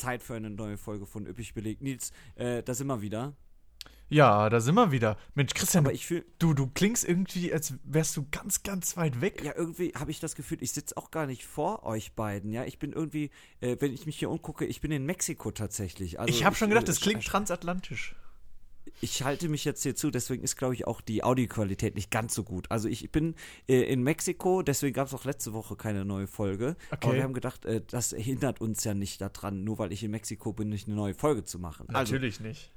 [0.00, 1.82] Zeit für eine neue Folge von Üppig belegt.
[1.82, 3.34] Nils, äh, da sind wir wieder.
[4.12, 5.16] Ja, da sind wir wieder.
[5.34, 9.20] Mensch, Christian, Aber ich fühl, du, du klingst irgendwie, als wärst du ganz, ganz weit
[9.20, 9.42] weg.
[9.44, 12.50] ja, irgendwie habe ich das Gefühl, ich sitze auch gar nicht vor euch beiden.
[12.52, 16.18] Ja, ich bin irgendwie, äh, wenn ich mich hier umgucke, ich bin in Mexiko tatsächlich.
[16.18, 18.16] Also ich habe schon gedacht, das äh, klingt sch- transatlantisch.
[19.00, 22.34] Ich halte mich jetzt hier zu, deswegen ist, glaube ich, auch die Audioqualität nicht ganz
[22.34, 22.70] so gut.
[22.70, 23.34] Also ich bin
[23.68, 26.76] äh, in Mexiko, deswegen gab es auch letzte Woche keine neue Folge.
[26.90, 27.16] Aber Okay.
[27.16, 30.52] wir haben gedacht, äh, das hindert uns ja nicht daran, nur weil ich in Mexiko
[30.52, 31.88] bin, nicht eine neue Folge zu machen.
[31.88, 32.70] Also, Natürlich nicht.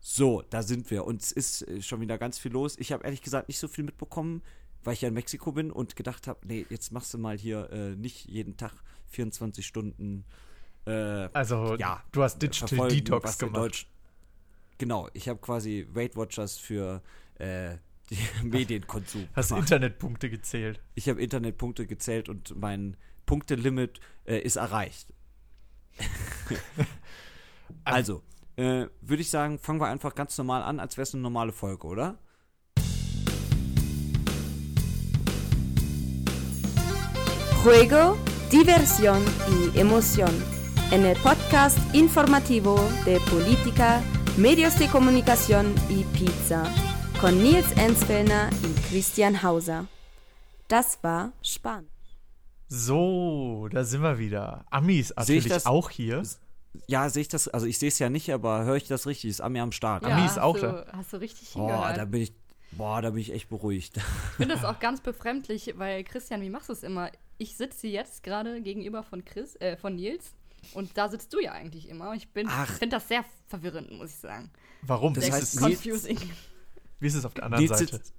[0.00, 1.04] so, da sind wir.
[1.04, 2.76] Und es ist äh, schon wieder ganz viel los.
[2.78, 4.42] Ich habe ehrlich gesagt nicht so viel mitbekommen,
[4.84, 7.68] weil ich ja in Mexiko bin und gedacht habe, nee, jetzt machst du mal hier
[7.72, 8.72] äh, nicht jeden Tag
[9.08, 10.24] 24 Stunden
[10.86, 10.92] äh,
[11.32, 13.86] Also, ja, du hast Digital Detox gemacht.
[14.78, 17.02] Genau, ich habe quasi Weight Watchers für
[17.38, 17.76] äh,
[18.10, 19.28] die Medienkonsum.
[19.34, 19.64] Hast gemacht.
[19.64, 20.80] Internetpunkte gezählt.
[20.94, 22.96] Ich habe Internetpunkte gezählt und mein
[23.26, 25.12] Punktelimit äh, ist erreicht.
[27.84, 28.22] also,
[28.56, 31.52] äh, würde ich sagen, fangen wir einfach ganz normal an, als wäre es eine normale
[31.52, 32.18] Folge, oder?
[37.64, 38.16] Juego,
[38.52, 40.30] diversión y emoción.
[40.92, 44.00] En el podcast informativo de política,
[44.38, 46.62] medios de comunicación y pizza.
[47.20, 49.86] Con Nils Enzfellner y Christian Hauser.
[50.68, 51.88] Das war spannend.
[52.68, 54.64] So, da sind wir wieder.
[54.70, 56.22] Ami ist Sehe ich natürlich das- auch hier.
[56.86, 59.30] Ja, sehe ich das, also ich sehe es ja nicht, aber höre ich das richtig?
[59.30, 60.04] Ist Ami am Start?
[60.04, 60.86] Ami ist auch du, da.
[60.92, 61.96] Hast du richtig Boah, hingehört.
[61.96, 62.32] da bin ich,
[62.72, 63.96] boah, da bin ich echt beruhigt.
[63.96, 64.02] ich
[64.36, 67.10] finde das auch ganz befremdlich, weil Christian, wie machst du es immer?
[67.38, 70.34] Ich sitze jetzt gerade gegenüber von Chris, äh, von Nils.
[70.74, 72.14] Und da sitzt du ja eigentlich immer.
[72.14, 72.68] Ich bin, Ach.
[72.78, 74.50] finde das sehr verwirrend, muss ich sagen.
[74.82, 75.14] Warum?
[75.14, 76.18] Das sehr heißt, ist, Nils- confusing.
[77.00, 77.96] wie ist es auf der anderen Nils Seite?
[77.96, 78.14] sitzt,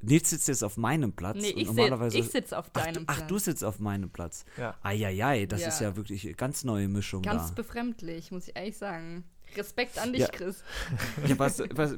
[0.00, 1.38] Nils sitzt jetzt auf meinem Platz.
[1.40, 3.28] Nee, und ich, normalerweise sitze ich sitz auf Ach, deinem du, ach, Platz.
[3.28, 4.44] du sitzt auf meinem Platz.
[4.58, 4.76] Ja.
[4.82, 5.68] Eieiei, das Ja.
[5.68, 7.54] ist ja wirklich eine ganz neue Mischung Ganz da.
[7.54, 9.24] befremdlich, muss ich ehrlich sagen.
[9.56, 10.28] Respekt an dich, Ja.
[10.28, 10.62] Chris.
[11.28, 11.96] Ja, was, was,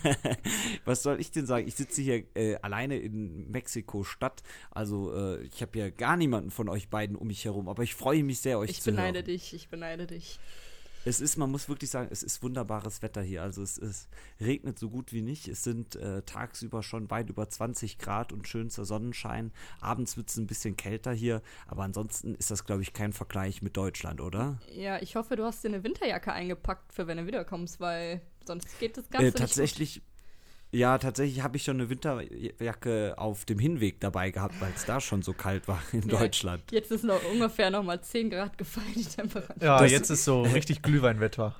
[0.84, 1.66] was soll ich denn sagen?
[1.66, 4.42] Ich sitze hier äh, alleine in Mexiko-Stadt.
[4.70, 7.68] Also äh, ich habe ja gar niemanden von euch beiden um mich herum.
[7.68, 9.26] Aber ich freue mich sehr, euch Ich zu beneide hören.
[9.26, 10.38] dich, ich beneide dich.
[11.04, 13.42] Es ist, man muss wirklich sagen, es ist wunderbares Wetter hier.
[13.42, 14.08] Also es, es
[14.40, 15.48] regnet so gut wie nicht.
[15.48, 19.52] Es sind äh, tagsüber schon weit über 20 Grad und schönster Sonnenschein.
[19.80, 21.42] Abends wird es ein bisschen kälter hier.
[21.66, 24.60] Aber ansonsten ist das, glaube ich, kein Vergleich mit Deutschland, oder?
[24.72, 28.78] Ja, ich hoffe, du hast dir eine Winterjacke eingepackt, für wenn du wiederkommst, weil sonst
[28.78, 30.02] geht das Ganze Äh, nicht tatsächlich,
[30.72, 35.00] ja, tatsächlich habe ich schon eine Winterjacke auf dem Hinweg dabei gehabt, weil es da
[35.00, 36.18] schon so kalt war in Ja.
[36.18, 36.62] Deutschland.
[36.70, 39.62] Jetzt ist noch ungefähr noch mal 10 Grad gefallen, die Temperatur.
[39.62, 41.54] Ja, Das- jetzt ist so richtig Glühweinwetter.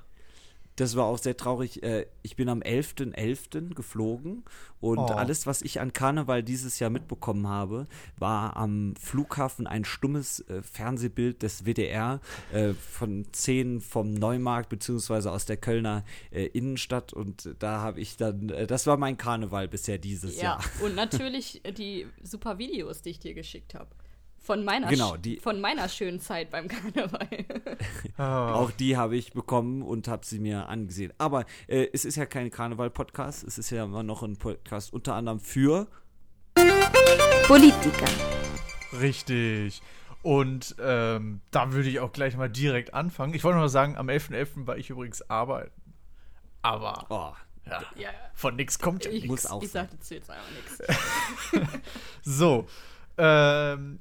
[0.75, 1.83] Das war auch sehr traurig.
[1.83, 3.75] Äh, Ich bin am 11.11.
[3.75, 4.43] geflogen
[4.79, 5.13] und Oh.
[5.13, 10.61] alles, was ich an Karneval dieses Jahr mitbekommen habe, war am Flughafen ein stummes äh,
[10.63, 17.81] Fernsehbild des WDR äh, von Szenen vom Neumarkt beziehungsweise aus der Kölner Innenstadt und da
[17.81, 20.63] habe ich dann, das war mein Karneval bisher dieses Ja, Jahr.
[20.83, 23.89] und natürlich die super Videos, die ich dir geschickt habe.
[24.45, 27.27] Von meiner, Genau, die- von meiner schönen Zeit beim Karneval.
[28.17, 31.13] Ah, Auch die habe ich bekommen und habe sie mir angesehen.
[31.17, 35.15] Aber äh, es ist ja kein Karneval-Podcast, es ist ja immer noch ein Podcast unter
[35.15, 35.87] anderem für
[37.47, 38.05] Política.
[38.99, 39.81] Richtig.
[40.23, 43.33] Und ähm, da würde ich auch gleich mal direkt anfangen.
[43.33, 44.67] Ich wollte nur sagen, am 11.11.
[44.67, 45.71] war ich übrigens arbeiten.
[46.61, 47.33] Aber oh,
[47.69, 49.45] ja, ja, von nix kommt ja ich, nichts.
[49.45, 49.87] ich sein.
[49.89, 51.79] sag dazu jetzt einfach nichts.
[52.23, 52.67] So,
[53.17, 53.99] ähm,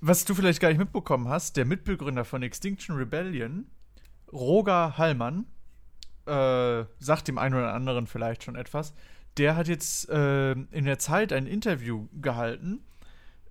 [0.00, 3.66] was du vielleicht gar nicht mitbekommen hast, der Mitbegründer von Extinction Rebellion,
[4.32, 5.46] Roger Hallmann,
[6.26, 8.92] äh, sagt dem einen oder anderen vielleicht schon etwas,
[9.38, 12.80] der hat jetzt äh, in der Zeit ein Interview gehalten,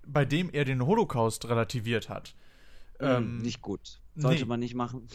[0.06, 2.34] bei dem er den Holocaust relativiert hat.
[3.00, 4.00] Ähm, nicht gut.
[4.16, 4.48] Sollte nee.
[4.48, 5.06] man nicht machen.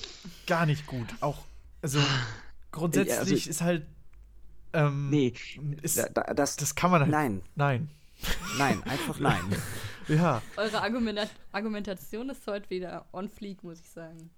[0.48, 1.08] gar nicht gut.
[1.20, 1.44] Auch,
[1.82, 2.00] also
[2.72, 3.86] grundsätzlich also- ist halt.
[4.76, 5.34] Ähm, Nee,
[5.84, 7.12] ist, da, da, das, das kann man halt.
[7.12, 7.90] nein, Nein.
[8.58, 9.42] nein, einfach nein.
[10.08, 10.42] Ja.
[10.58, 14.30] Eure Argumenta Argumentation ist heute wieder on fleek, muss ich sagen.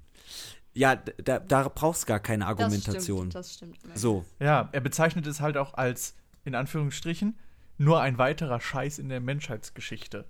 [0.73, 3.29] Ja, da, da brauchst gar keine Argumentation.
[3.29, 3.97] Das stimmt, das stimmt.
[3.97, 7.37] So, Ja, er bezeichnet es halt auch als, in Anführungsstrichen,
[7.77, 10.25] nur ein weiterer Scheiß in der Menschheitsgeschichte.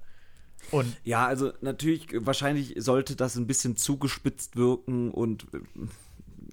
[0.71, 5.59] Und ja, also natürlich, wahrscheinlich sollte das ein bisschen zugespitzt wirken und äh,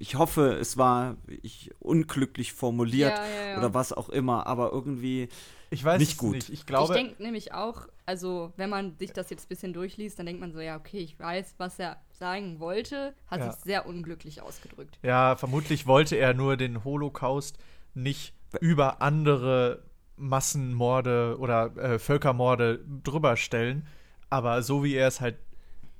[0.02, 3.58] ich hoffe, es war ich, unglücklich formuliert Ja, ja, ja.
[3.58, 5.28] oder was auch immer, aber irgendwie,
[5.70, 6.34] ich weiß Nicht es gut.
[6.34, 6.48] nicht.
[6.48, 10.18] Ich ich glaube, denke nämlich auch, also wenn man sich das jetzt ein bisschen durchliest,
[10.18, 13.52] dann denkt man so, ja, okay, ich weiß, was er sagen wollte, hat Ja.
[13.52, 14.98] sich sehr unglücklich ausgedrückt.
[15.02, 17.58] ja, vermutlich wollte er nur den Holocaust
[17.94, 19.82] nicht über andere
[20.16, 23.86] Massenmorde oder äh, Völkermorde drüber stellen.
[24.30, 25.36] Aber so wie er es halt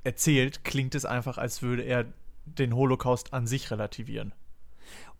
[0.04, 2.06] erzählt, klingt es einfach, als würde er
[2.44, 4.34] den Holocaust an sich relativieren.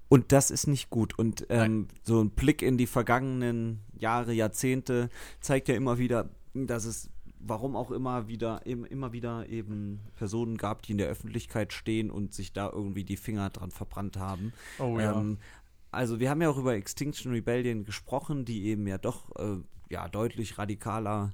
[0.09, 1.19] Und das ist nicht gut.
[1.19, 5.09] Und ähm, so ein Blick in die vergangenen Jahre, Jahrzehnte
[5.41, 7.09] zeigt ja immer wieder, dass es,
[7.39, 12.35] warum auch immer wieder, immer wieder eben Personen gab, die in der Öffentlichkeit stehen und
[12.35, 14.53] sich da irgendwie die Finger dran verbrannt haben.
[14.79, 15.19] Oh ja.
[15.19, 15.39] Ähm,
[15.91, 20.09] also wir haben ja auch über Extinction Rebellion gesprochen, die eben ja doch äh, ja
[20.09, 21.33] deutlich radikaler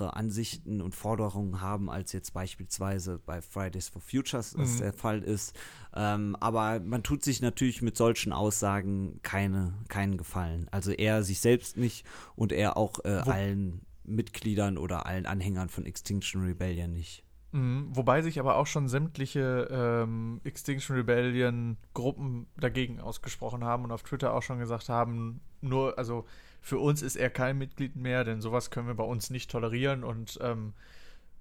[0.00, 4.78] Ansichten und Forderungen haben, als jetzt beispielsweise bei Fridays for Futures das Mhm.
[4.78, 5.56] der Fall ist.
[5.94, 10.68] Ähm, aber man tut sich natürlich mit solchen Aussagen keine, keinen Gefallen.
[10.70, 15.86] Also er sich selbst nicht und er auch äh, allen Mitgliedern oder allen Anhängern von
[15.86, 17.22] Extinction Rebellion nicht.
[17.52, 23.92] Mhm, Wobei sich aber auch schon sämtliche ähm, Extinction Rebellion Gruppen dagegen ausgesprochen haben und
[23.92, 26.24] auf Twitter auch schon gesagt haben, nur, also
[26.62, 30.04] für uns ist er kein Mitglied mehr, denn sowas können wir bei uns nicht tolerieren
[30.04, 30.72] und ähm,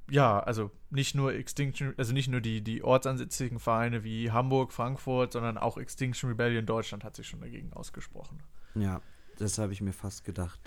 [0.09, 5.31] ja, also nicht nur Extinction, also nicht nur die, die ortsansässigen Vereine wie Hamburg, Frankfurt,
[5.31, 8.41] sondern auch Extinction Rebellion Deutschland hat sich schon dagegen ausgesprochen.
[8.75, 9.01] Ja,
[9.37, 10.59] das habe ich mir fast gedacht.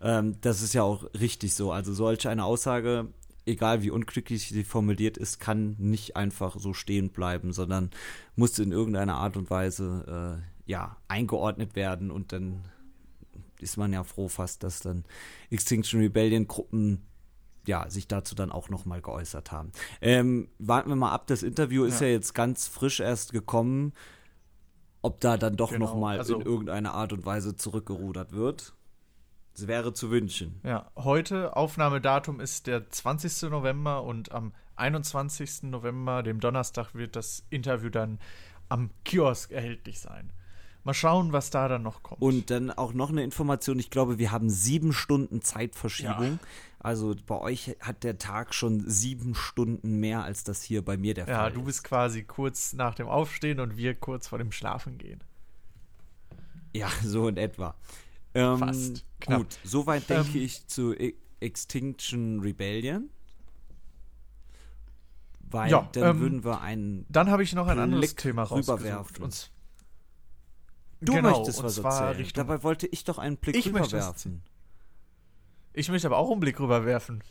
[0.00, 1.72] Ähm, das ist ja auch richtig so.
[1.72, 3.08] Also solch eine Aussage,
[3.44, 7.90] egal wie unglücklich sie formuliert ist, kann nicht einfach so stehen bleiben, sondern
[8.34, 12.64] muss in irgendeiner Art und Weise äh, ja eingeordnet werden und dann
[13.60, 15.04] ist man ja froh fast, dass dann
[15.50, 17.06] Extinction Rebellion Gruppen
[17.66, 19.72] ja, sich dazu dann auch nochmal geäußert haben.
[20.00, 22.06] Ähm, warten wir mal ab, das Interview ist Ja.
[22.06, 23.92] ja jetzt ganz frisch erst gekommen.
[25.02, 28.74] Ob da dann doch Genau, nochmal also- in irgendeiner Art und Weise zurückgerudert wird.
[29.54, 30.60] Es wäre zu wünschen.
[30.64, 33.48] Ja, heute Aufnahmedatum ist der 20.
[33.50, 35.70] November und am 21.
[35.70, 38.18] November, dem Donnerstag, wird das Interview dann
[38.68, 40.32] am Kiosk erhältlich sein.
[40.86, 42.22] Mal schauen, was da dann noch kommt.
[42.22, 46.38] Und dann auch noch eine Information, ich glaube, wir haben sieben Stunden Zeitverschiebung.
[46.78, 51.14] Also bei euch hat der Tag schon sieben Stunden mehr, als das hier bei mir
[51.14, 51.66] der ja, Fall du ist.
[51.66, 55.24] bist quasi kurz nach dem Aufstehen und wir kurz vor dem Schlafengehen.
[56.72, 57.74] Ja, so in etwa.
[58.34, 59.04] Ähm, Fast.
[59.20, 59.38] Knapp.
[59.40, 63.10] Gut, soweit denke Ähm, ich zu E- Extinction Rebellion.
[65.50, 67.06] Weil Ja, dann ähm, würden wir einen.
[67.08, 69.20] Dann habe ich noch ein anderes Blick Thema rausgesucht.
[69.20, 69.50] Und
[71.06, 72.16] Du genau, möchtest und was zwar erzählen.
[72.24, 74.42] Richtung, Dabei wollte ich doch einen Blick Ich rüberwerfen.
[75.72, 77.22] Ich möchte aber auch einen Blick rüberwerfen.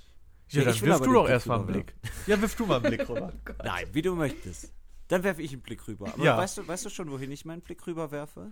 [0.50, 1.95] Ja, Ja, dann wirf du doch Blick erst mal einen Blick.
[2.27, 3.33] Ja, wirf du mal einen Blick rüber.
[3.63, 4.72] Nein, wie du möchtest.
[5.07, 6.07] Dann werfe ich einen Blick rüber.
[6.13, 6.38] Aber Ja.
[6.38, 8.51] weißt, du, weißt du schon, wohin ich meinen Blick rüberwerfe?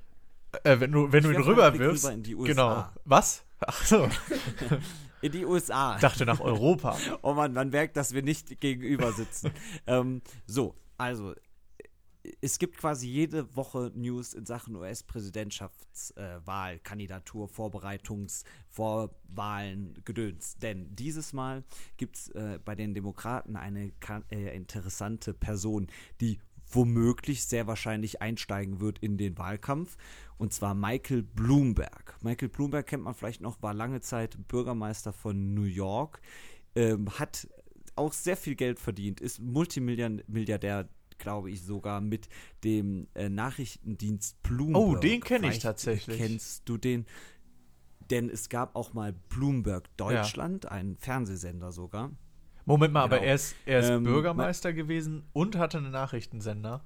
[0.64, 2.06] Äh, wenn du, wenn du Ich ihn einen Blick rüberwirfst.
[2.06, 2.48] rüber in die USA.
[2.48, 2.86] Genau.
[3.06, 3.44] Was?
[3.60, 4.10] Ach so.
[5.22, 5.96] In die USA.
[5.96, 6.98] Ich dachte nach Europa.
[7.22, 9.52] Oh Mann, man merkt, dass wir nicht gegenüber sitzen.
[9.88, 11.34] ähm, so, also,
[12.42, 20.58] es gibt quasi jede Woche News in Sachen US-Präsidentschaftswahl, äh, Kandidatur, Vorbereitungs-, Vorwahlen, Gedöns.
[20.58, 21.64] Denn dieses Mal
[21.98, 23.92] gibt es äh, bei den Demokraten eine
[24.30, 25.88] äh, interessante Person,
[26.22, 26.40] die
[26.72, 29.98] womöglich sehr wahrscheinlich einsteigen wird in den Wahlkampf.
[30.38, 32.18] Und zwar Michael Bloomberg.
[32.22, 36.22] Michael Bloomberg kennt man vielleicht noch, war lange Zeit Bürgermeister von New York,
[36.76, 37.48] ähm, hat
[37.96, 40.90] auch sehr viel Geld verdient, ist Multimilliardär,
[41.24, 42.30] glaube ich, sogar mit
[42.64, 44.84] dem äh, Nachrichtendienst Bloomberg.
[44.84, 46.18] Oh, den kenn ich tatsächlich.
[46.18, 47.06] Kennst du den?
[48.12, 52.12] Denn es gab auch mal Bloomberg Deutschland, einen Fernsehsender sogar.
[52.66, 53.28] Moment mal, aber Genau.
[53.30, 56.86] er ist, er ist Ähm, Bürgermeister gewesen und hatte einen Nachrichtensender.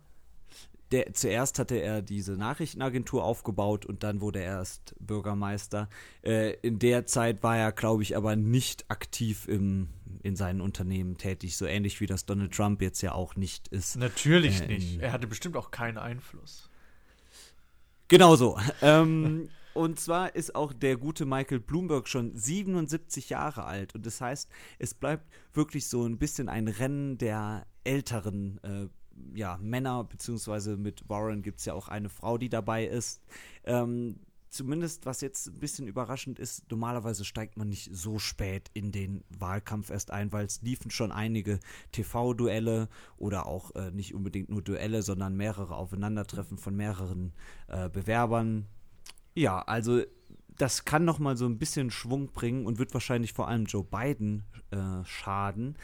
[0.92, 5.89] Der, zuerst hatte er diese Nachrichtenagentur aufgebaut und dann wurde er erst Bürgermeister.
[6.24, 9.89] Äh, in der Zeit war er, glaube ich, aber nicht aktiv im,
[10.24, 13.98] in seinen Unternehmen tätig, so ähnlich wie das Donald Trump jetzt ja auch nicht ist.
[13.98, 15.01] Natürlich Äh, nicht.
[15.01, 16.70] Er hatte bestimmt auch keinen Einfluss.
[18.08, 18.58] Genau so.
[18.82, 23.94] ähm, und zwar ist auch der gute Michael Bloomberg schon 77 Jahre alt.
[23.94, 28.88] Und das heißt, es bleibt wirklich so ein bisschen ein Rennen der älteren äh,
[29.33, 33.21] ja, Männer, beziehungsweise mit Warren gibt es ja auch eine Frau, die dabei ist.
[33.63, 34.19] Ähm,
[34.50, 39.24] zumindest, was jetzt ein bisschen überraschend ist, normalerweise steigt man nicht so spät in den
[39.29, 41.59] Wahlkampf erst ein, weil es liefen schon einige
[41.91, 47.33] TV-Duelle oder auch äh, nicht unbedingt nur Duelle, sondern mehrere Aufeinandertreffen von mehreren
[47.67, 48.65] äh, Bewerbern.
[49.36, 50.01] Ja, also
[50.57, 53.83] das kann noch mal so ein bisschen Schwung bringen und wird wahrscheinlich vor allem Joe
[53.83, 55.77] Biden äh, schaden,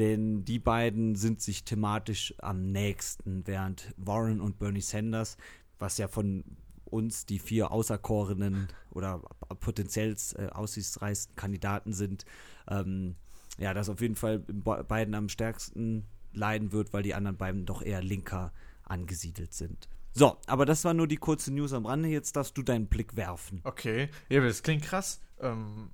[0.00, 5.36] denn die beiden sind sich thematisch am nächsten, während Warren und Bernie Sanders,
[5.78, 6.42] was ja von
[6.84, 9.22] uns die vier auserkorenen oder
[9.60, 12.24] potenziell äh, aussichtsreichsten Kandidaten sind,
[12.66, 13.14] ähm,
[13.58, 17.66] ja, das auf jeden Fall Be- Biden am stärksten leiden wird, weil die anderen beiden
[17.66, 18.52] doch eher linker
[18.82, 19.88] angesiedelt sind.
[20.12, 22.08] So, aber das war nur die kurze News am Rande.
[22.08, 23.60] Jetzt darfst du deinen Blick werfen.
[23.62, 24.08] Okay.
[24.28, 25.20] Das klingt krass.
[25.38, 25.90] Ähm,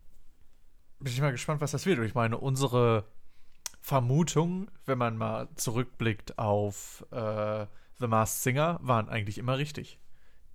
[0.98, 1.98] bin ich mal gespannt, was das wird.
[1.98, 3.04] Ich meine, unsere
[3.90, 7.66] Vermutungen, wenn man mal zurückblickt auf äh,
[8.00, 10.00] The Masked Singer, waren eigentlich immer richtig.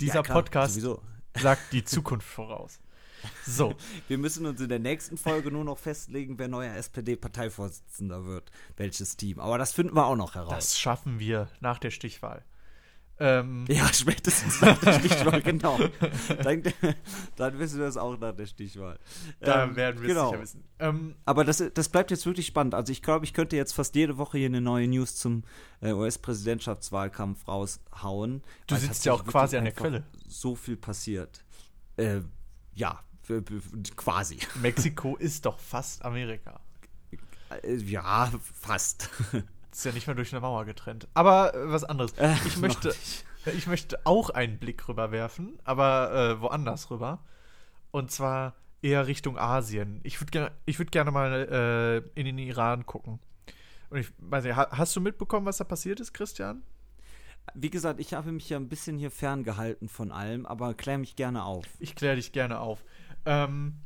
[0.01, 1.01] Dieser Ja, klar, Podcast sowieso.
[1.39, 2.81] sagt die Zukunft voraus.
[3.47, 3.73] So,
[4.09, 8.51] Wir müssen uns in der nächsten Folge nur noch festlegen, wer neuer SPD-Parteivorsitzender wird.
[8.75, 9.39] Welches Team.
[9.39, 10.53] Aber das finden wir auch noch heraus.
[10.53, 12.43] das schaffen wir nach der Stichwahl.
[13.23, 15.77] Ähm, ja, spätestens nach der Stichwahl, genau.
[16.43, 16.63] Dann,
[17.35, 18.97] dann wissen wir es auch nach der Stichwahl.
[19.39, 20.31] da Ähm, werden wir es genau.
[20.31, 20.63] sicher wissen.
[20.79, 22.73] Ähm, Aber das, das bleibt jetzt wirklich spannend.
[22.73, 25.43] Also ich glaube, ich könnte jetzt fast jede Woche hier eine neue News zum
[25.81, 28.41] äh, US-Präsidentschaftswahlkampf raushauen.
[28.65, 30.03] Du sitzt ja auch quasi an der Quelle.
[30.27, 31.43] So viel passiert.
[31.97, 32.21] Äh,
[32.73, 33.03] ja,
[33.97, 34.39] quasi.
[34.63, 36.59] Mexiko ist doch fast Amerika.
[37.61, 39.11] Äh, ja, fast.
[39.71, 41.07] Ist ja nicht mehr durch eine Mauer getrennt.
[41.13, 42.13] Aber äh, was anderes.
[42.17, 42.93] Äh, Ich möchte,
[43.45, 47.23] ich möchte auch einen Blick rüberwerfen, aber äh, woanders rüber.
[47.91, 49.99] Und zwar eher Richtung Asien.
[50.03, 53.19] Ich würde gerne ich würd gerne mal äh, in den Iran gucken.
[53.89, 56.63] Und ich weiß nicht, ha hast du mitbekommen, was da passiert ist, Christian?
[57.53, 61.15] Wie gesagt, ich habe mich ja ein bisschen hier ferngehalten von allem, aber klär mich
[61.15, 61.65] gerne auf.
[61.79, 62.83] Ich kläre dich gerne auf.
[63.25, 63.79] Ähm,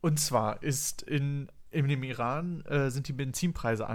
[0.00, 3.86] und zwar ist in, in dem Iran äh, sind die Benzinpreise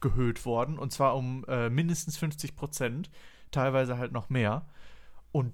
[0.00, 3.10] angehöht worden und zwar um äh, mindestens 50 Prozent,
[3.50, 4.66] teilweise halt noch mehr.
[5.32, 5.52] Und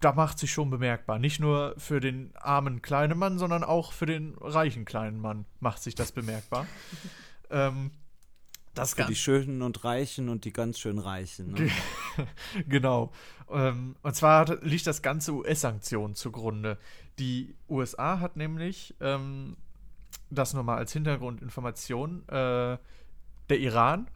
[0.00, 1.18] da macht sich schon bemerkbar.
[1.18, 5.82] Nicht nur für den armen kleinen Mann, sondern auch für den reichen kleinen Mann macht
[5.82, 6.66] sich das bemerkbar.
[7.50, 7.90] ähm,
[8.74, 11.52] das Für die Schönen und Reichen und die ganz schön Reichen.
[11.52, 11.70] Ne?
[12.68, 13.12] genau.
[13.48, 16.76] Ähm, und zwar liegt das ganze US-Sanktionen zugrunde.
[17.20, 19.56] Die USA hat nämlich, ähm,
[20.28, 22.76] das nur mal als Hintergrundinformation, äh,
[23.48, 24.08] der Iran,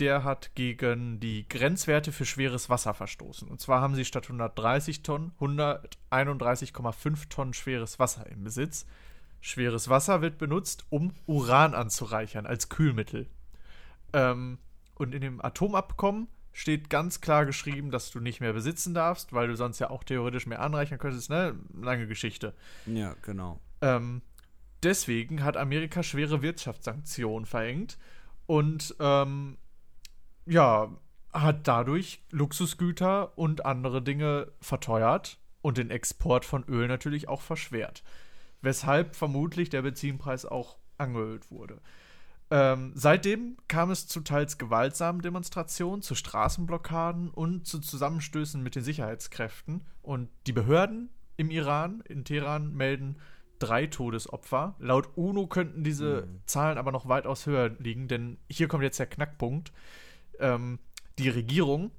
[0.00, 3.48] der hat gegen die Grenzwerte für schweres Wasser verstoßen.
[3.48, 8.86] Und zwar haben sie statt 130 Tonnen 131,5 Tonnen schweres Wasser im Besitz.
[9.40, 13.28] Schweres Wasser wird benutzt, um Uran anzureichern als Kühlmittel.
[14.12, 14.58] Ähm,
[14.94, 19.48] und in dem Atomabkommen steht ganz klar geschrieben, dass du nicht mehr besitzen darfst, weil
[19.48, 21.54] du sonst ja auch theoretisch mehr anreichern könntest, ne?
[21.80, 22.54] Lange Geschichte.
[22.86, 23.60] Ja, genau.
[23.80, 24.22] Ähm,
[24.82, 27.98] deswegen hat Amerika schwere Wirtschaftssanktionen verhängt
[28.46, 29.56] und ähm,
[30.46, 30.90] ja,
[31.32, 38.02] hat dadurch Luxusgüter und andere Dinge verteuert und den Export von Öl natürlich auch verschwert.
[38.60, 41.80] Weshalb vermutlich der Benzinpreis auch angehöht wurde.
[42.50, 48.84] Ähm, seitdem kam es zu teils gewaltsamen Demonstrationen, zu Straßenblockaden und zu Zusammenstößen mit den
[48.84, 49.86] Sicherheitskräften.
[50.02, 51.08] Und die Behörden
[51.38, 53.16] im Iran, in Teheran, melden
[53.62, 54.74] drei Todesopfer.
[54.78, 59.06] Laut UNO könnten diese Zahlen aber noch weitaus höher liegen, denn hier kommt jetzt der
[59.06, 59.72] Knackpunkt.
[60.40, 60.78] Ähm,
[61.18, 61.92] die Regierung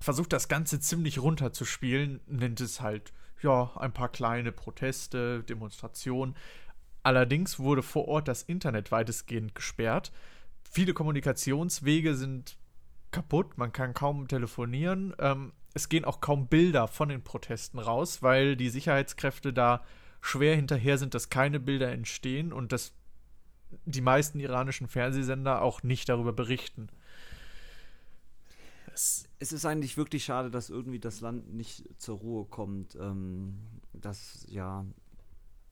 [0.00, 3.12] versucht das Ganze ziemlich runterzuspielen, nennt es halt,
[3.42, 6.34] ja, ein paar kleine Proteste, Demonstrationen.
[7.04, 10.12] Allerdings wurde vor Ort das Internet weitestgehend gesperrt.
[10.68, 12.58] Viele Kommunikationswege sind
[13.12, 15.14] kaputt, man kann kaum telefonieren.
[15.18, 19.84] Ähm, es gehen auch kaum Bilder von den Protesten raus, weil die Sicherheitskräfte da
[20.20, 22.92] schwer hinterher sind, dass keine Bilder entstehen und dass
[23.84, 26.88] die meisten iranischen Fernsehsender auch nicht darüber berichten.
[28.92, 32.96] Es, Es ist eigentlich wirklich schade, dass irgendwie das Land nicht zur Ruhe kommt.
[32.96, 33.58] Ähm,
[33.92, 34.84] dass ja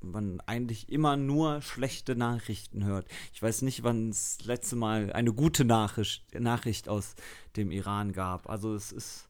[0.00, 3.06] man eigentlich immer nur schlechte Nachrichten hört.
[3.32, 7.14] Ich weiß nicht, wann es das letzte Mal eine gute Nachricht, Nachricht aus
[7.56, 8.48] dem Iran gab.
[8.48, 9.25] Also es ist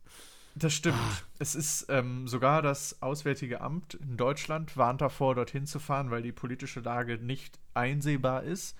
[0.58, 0.96] Das stimmt.
[1.38, 6.22] Es ist ähm, sogar das Auswärtige Amt in Deutschland warnt davor, dorthin zu fahren, weil
[6.22, 8.74] die politische Lage nicht einsehbar ist.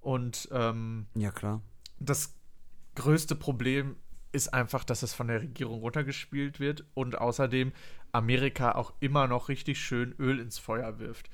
[0.00, 1.60] Und ähm, ja klar.
[1.98, 2.34] das
[2.94, 3.96] größte Problem
[4.30, 7.72] ist einfach, dass es von der Regierung runtergespielt wird und außerdem
[8.12, 11.30] Amerika auch immer noch richtig schön Öl ins Feuer wirft.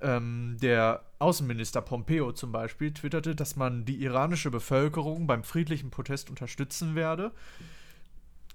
[0.00, 6.30] Ähm, der Außenminister Pompeo zum Beispiel twitterte, dass man die iranische Bevölkerung beim friedlichen Protest
[6.30, 7.32] unterstützen werde.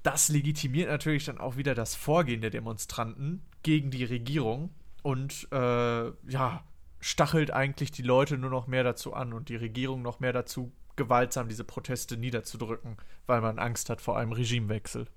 [0.05, 4.69] Das legitimiert natürlich dann auch wieder das Vorgehen der Demonstranten gegen die Regierung
[5.01, 6.63] und äh, ja,
[6.99, 10.71] stachelt eigentlich die Leute nur noch mehr dazu an und die Regierung noch mehr dazu,
[10.95, 15.07] gewaltsam diese Proteste niederzudrücken, weil man Angst hat vor einem Regimewechsel.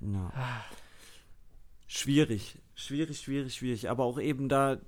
[0.00, 0.32] Ja.
[1.86, 3.90] Schwierig, schwierig, schwierig, schwierig.
[3.90, 4.78] Aber auch eben da,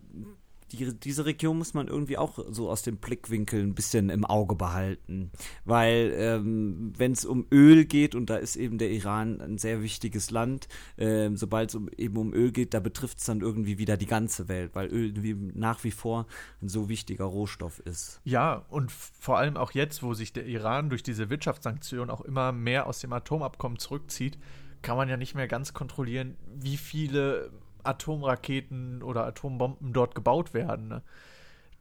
[0.73, 4.57] die, diese Region muss man irgendwie auch so aus dem Blickwinkel ein bisschen im Auge
[4.57, 5.31] behalten.
[5.65, 9.83] Weil, ähm, wenn es um Öl geht, und da ist eben der Iran ein sehr
[9.83, 10.69] wichtiges Land,
[10.99, 14.07] ähm, sobald es um, eben um Öl geht, da betrifft es dann irgendwie wieder die
[14.07, 16.27] ganze Welt, weil Öl wie, nach wie vor
[16.61, 18.21] ein so wichtiger Rohstoff ist.
[18.25, 22.53] Ja, und vor allem auch jetzt, wo sich der Iran durch diese Wirtschaftssanktionen auch immer
[22.53, 24.39] mehr aus dem Atomabkommen zurückzieht,
[24.83, 27.51] kann man ja nicht mehr ganz kontrollieren, wie viele
[27.87, 30.89] Atomraketen oder Atombomben dort gebaut werden.
[30.89, 31.03] Ne?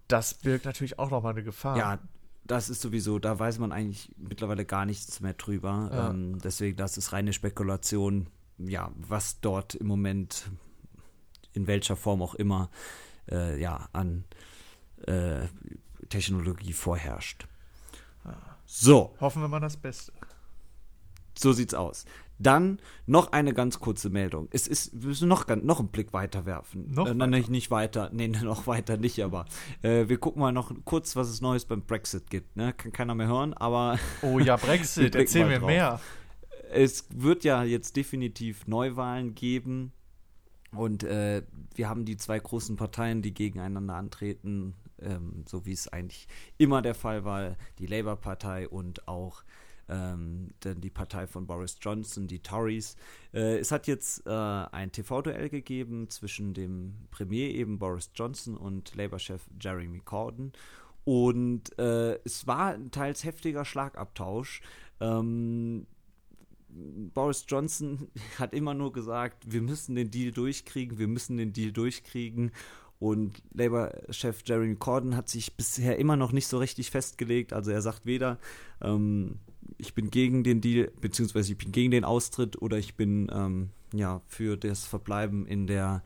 [0.07, 1.77] Das birgt natürlich auch nochmal eine Gefahr.
[1.77, 1.99] Ja,
[2.45, 5.89] das ist sowieso, da weiß man eigentlich mittlerweile gar nichts mehr drüber.
[5.91, 6.09] Ja.
[6.09, 10.49] Ähm, deswegen, das ist reine Spekulation, ja, was dort im Moment,
[11.53, 12.69] in welcher Form auch immer,
[13.31, 14.25] äh, ja, an
[15.07, 15.47] äh,
[16.09, 17.47] Technologie vorherrscht.
[18.67, 20.11] So, Hoffen wir mal das Beste.
[21.37, 22.05] so sieht's aus.
[22.37, 24.49] Dann noch eine ganz kurze Meldung.
[24.51, 26.91] Es ist, wir müssen noch, noch einen Blick weiter werfen.
[26.91, 28.09] Noch äh, nein, nicht, nicht weiter.
[28.13, 29.45] Nee, noch weiter nicht, aber
[29.81, 32.55] äh, wir gucken mal noch kurz, was es Neues beim Brexit gibt.
[32.57, 32.73] Ne?
[32.73, 35.67] Kann keiner mehr hören, aber Oh ja, Brexit, erzähl mir drauf.
[35.67, 35.99] mehr.
[36.71, 39.91] es wird ja jetzt definitiv Neuwahlen geben.
[40.71, 41.41] Und äh,
[41.75, 46.27] wir haben die zwei großen Parteien, die gegeneinander antreten, ähm, so wie es eigentlich
[46.57, 49.43] immer der Fall war, die Labour-Partei und auch
[49.89, 52.95] ähm, dann die Partei von Boris Johnson, die Tories.
[53.33, 58.95] Äh, es hat jetzt äh, ein TV-Duell gegeben zwischen dem Premier eben Boris Johnson und
[58.95, 60.53] Labour-Chef Jeremy Corbyn.
[61.03, 64.61] Und äh, es war ein teils heftiger Schlagabtausch.
[64.99, 65.85] Ähm,
[67.13, 71.71] Boris Johnson hat immer nur gesagt, wir müssen den Deal durchkriegen, wir müssen den Deal
[71.71, 72.51] durchkriegen.
[72.97, 77.53] Und Labour-Chef Jeremy Corbyn hat sich bisher immer noch nicht so richtig festgelegt.
[77.53, 78.39] Also er sagt weder,
[78.81, 79.39] ähm,
[79.77, 83.69] ich bin gegen den Deal, beziehungsweise ich bin gegen den Austritt oder ich bin ähm,
[83.93, 86.03] ja für das Verbleiben in der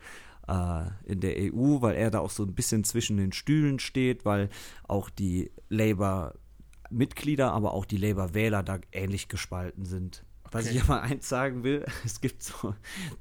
[0.48, 4.26] äh, in der EU, weil er da auch so ein bisschen zwischen den Stühlen steht,
[4.26, 4.50] weil
[4.88, 10.26] auch die Labour-Mitglieder, aber auch die Labour-Wähler da ähnlich gespalten sind.
[10.52, 10.78] Was Okay.
[10.78, 12.74] ich aber eins sagen will, es gibt so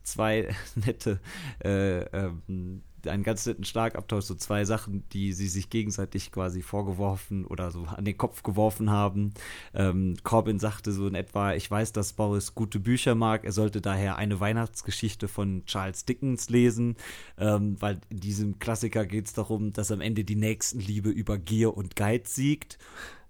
[0.03, 1.21] zwei nette,
[1.63, 7.45] äh, ähm, einen ganz netten Schlagabtausch, so zwei Sachen, die sie sich gegenseitig quasi vorgeworfen
[7.45, 9.33] oder so an den Kopf geworfen haben.
[9.75, 13.81] Ähm, Corbyn sagte so in etwa, ich weiß, dass Boris gute Bücher mag, er sollte
[13.81, 16.97] daher eine Weihnachtsgeschichte von Charles Dickens lesen,
[17.39, 21.77] ähm, weil in diesem Klassiker geht es darum, dass am Ende die Nächstenliebe über Gier
[21.77, 22.79] und Geiz siegt.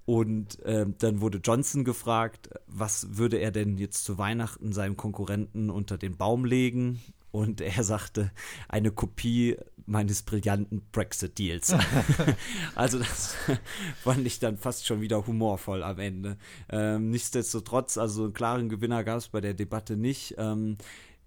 [0.08, 5.68] Und ähm, dann wurde Johnson gefragt, was würde er denn jetzt zu Weihnachten seinem Konkurrenten
[5.68, 6.98] unter den Baum legen?
[7.38, 8.32] Und er sagte,
[8.68, 11.72] eine Kopie meines brillanten Brexit-Deals.
[12.74, 13.36] also das
[14.02, 16.36] fand ich dann fast schon wieder humorvoll am Ende.
[16.68, 20.34] Ähm, nichtsdestotrotz, also einen klaren Gewinner gab es bei der Debatte nicht.
[20.36, 20.78] Ähm,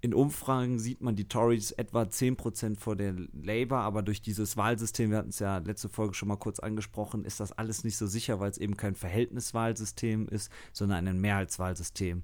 [0.02, 5.12] in Umfragen sieht man die Tories etwa 10% vor der Labour, aber durch dieses Wahlsystem,
[5.12, 8.06] wir hatten es ja letzte Folge schon mal kurz angesprochen, ist das alles nicht so
[8.06, 12.24] sicher, weil es eben kein Verhältniswahlsystem ist, sondern ein Mehrheitswahlsystem.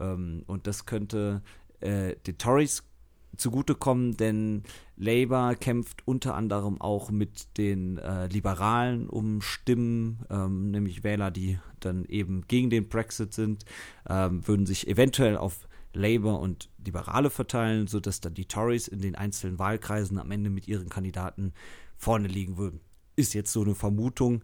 [0.00, 1.42] Ähm, und das könnte
[1.78, 2.82] äh, den Tories
[3.36, 4.62] zugutekommen, denn
[4.96, 11.58] Labour kämpft unter anderem auch mit den äh, Liberalen um Stimmen, ähm, nämlich Wähler, die
[11.80, 13.64] dann eben gegen den Brexit sind,
[14.08, 19.14] ähm, würden sich eventuell auf Labour und Liberale verteilen, sodass dann die Tories in den
[19.14, 21.52] einzelnen Wahlkreisen am Ende mit ihren Kandidaten
[21.96, 22.80] vorne liegen würden.
[23.16, 24.42] Ist jetzt so eine Vermutung.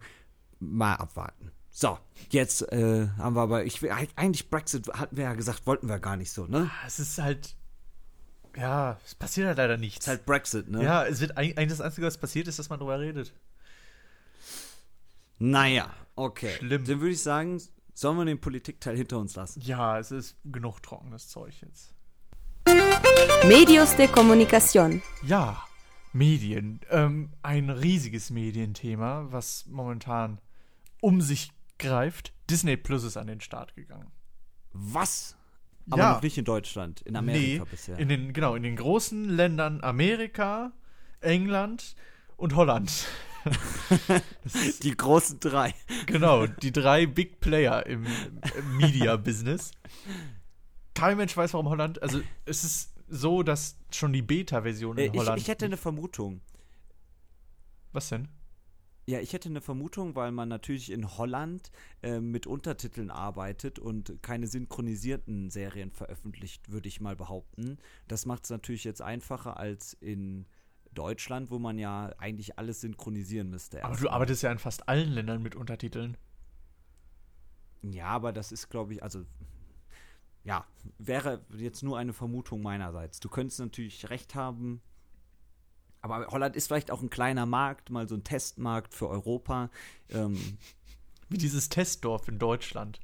[0.59, 1.51] Mal abwarten.
[1.69, 1.97] So,
[2.29, 6.15] jetzt äh, haben wir aber, ich eigentlich Brexit hatten wir ja gesagt, wollten wir gar
[6.15, 6.71] nicht so, ne?
[6.87, 7.57] Es ist halt.
[8.57, 10.05] Ja, es passiert halt leider nichts.
[10.05, 10.83] Ist halt Brexit, ne?
[10.83, 13.33] ja, es wird eigentlich das Einzige, was passiert ist, dass man drüber redet.
[15.39, 16.53] Naja, okay.
[16.57, 16.85] Schlimm.
[16.85, 17.61] Dann würde ich sagen,
[17.93, 19.61] sollen wir den Politikteil hinter uns lassen?
[19.61, 21.93] Ja, es ist genug trockenes Zeug jetzt.
[23.47, 25.01] Medios de Comunicación.
[25.23, 25.63] Ja,
[26.13, 26.79] Medien.
[26.89, 30.39] Ähm, ein riesiges Medienthema, was momentan
[31.01, 32.33] um sich greift.
[32.49, 34.11] Disney Plus ist an den Start gegangen.
[34.71, 35.35] Was?
[35.89, 36.11] Aber Ja.
[36.13, 37.99] noch nicht in Deutschland, in Amerika nee, bisher.
[37.99, 40.71] In den, genau, in den großen Ländern Amerika,
[41.21, 41.95] England
[42.37, 42.91] und Holland.
[44.81, 45.75] Die großen drei.
[46.07, 48.05] Genau, die drei Big Player im,
[48.57, 49.71] im Media-Business.
[50.95, 52.01] Kein Mensch weiß, warum Holland.
[52.01, 55.39] Also, es ist so, dass schon die Beta-Version Äh, in ich, Holland.
[55.39, 56.41] ich hätte eine Vermutung.
[57.91, 58.27] was denn?
[59.07, 64.17] Ja, ich hätte eine Vermutung, weil man natürlich in Holland äh, mit Untertiteln arbeitet und
[64.23, 67.77] keine synchronisierten Serien veröffentlicht, würde ich mal behaupten.
[68.07, 70.47] Das macht es natürlich jetzt einfacher als in
[70.91, 73.83] Deutschland, wo man ja eigentlich alles synchronisieren müsste.
[73.83, 76.17] Aber du arbeitest ja in fast allen Ländern mit Untertiteln.
[77.83, 79.23] Ja, aber das ist, glaube ich, also
[80.43, 80.65] ja,
[80.97, 83.19] wäre jetzt nur eine Vermutung meinerseits.
[83.19, 84.81] Du könntest natürlich recht haben,
[86.05, 89.69] aber Holland ist vielleicht auch ein kleiner Markt, mal so ein Testmarkt für Europa.
[90.09, 90.57] Ähm,
[91.29, 92.99] Wie dieses Testdorf in Deutschland.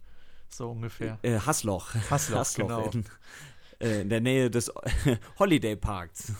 [0.49, 1.17] So ungefähr.
[1.23, 1.95] äh, Hasloch.
[2.09, 2.89] Hasloch, genau.
[2.89, 3.05] In,
[3.79, 4.71] äh, in der Nähe des
[5.39, 6.33] Holiday Parks.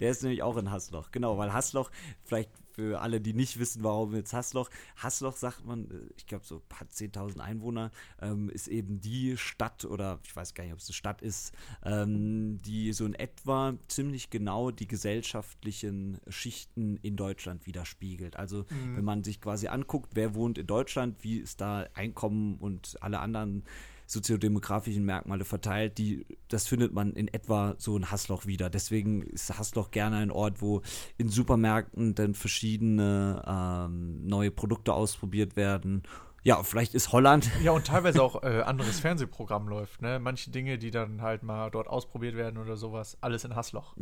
[0.00, 1.10] der ist nämlich auch in Hasloch.
[1.10, 1.90] Genau, weil Hasloch,
[2.24, 4.70] vielleicht für alle, die nicht wissen, warum jetzt Hasloch.
[4.96, 7.90] Hasloch sagt man, äh, ich glaube, so hat 10.000 Einwohner,
[8.22, 11.52] ähm, ist eben die Stadt oder ich weiß gar nicht, ob es eine Stadt ist,
[11.84, 18.36] ähm, die so in etwa ziemlich genau die gesellschaftlichen Schichten in Deutschland widerspiegelt.
[18.36, 18.96] Also Mhm.
[18.96, 23.18] wenn man sich quasi anguckt, wer wohnt in Deutschland, wie ist da Einkommen und alle
[23.18, 23.64] anderen
[24.08, 28.70] soziodemografischen Merkmale verteilt, die, das findet man in etwa so in Hasloch wieder.
[28.70, 30.82] Deswegen ist Hasloch gerne ein Ort, wo
[31.18, 36.02] in Supermärkten dann verschiedene ähm, neue Produkte ausprobiert werden.
[36.42, 37.50] Ja, vielleicht ist Holland.
[37.62, 40.18] Ja, und teilweise auch äh, anderes Fernsehprogramm läuft, ne?
[40.18, 43.94] Manche Dinge, die dann halt mal dort ausprobiert werden oder sowas, alles in Hassloch.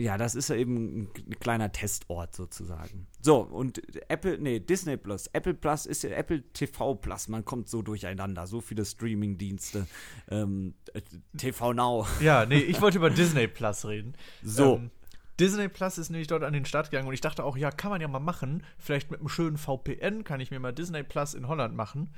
[0.00, 3.06] Ja, das ist ja eben ein kleiner Testort sozusagen.
[3.20, 5.26] So, und Apple, nee, Disney Plus.
[5.34, 7.28] Apple Plus ist ja Apple TV Plus.
[7.28, 8.46] Man kommt so durcheinander.
[8.46, 9.86] So viele Streaming-Dienste.
[10.30, 11.02] Ähm, äh,
[11.36, 12.06] TV Now.
[12.20, 14.14] Ja, nee, ich wollte über Disney Plus reden.
[14.42, 14.76] So.
[14.76, 14.90] Ähm,
[15.38, 17.90] Disney Plus ist nämlich dort an den Start gegangen und ich dachte auch, ja, kann
[17.90, 18.62] man ja mal machen.
[18.78, 22.14] Vielleicht mit einem schönen VPN kann ich mir mal Disney Plus in Holland machen.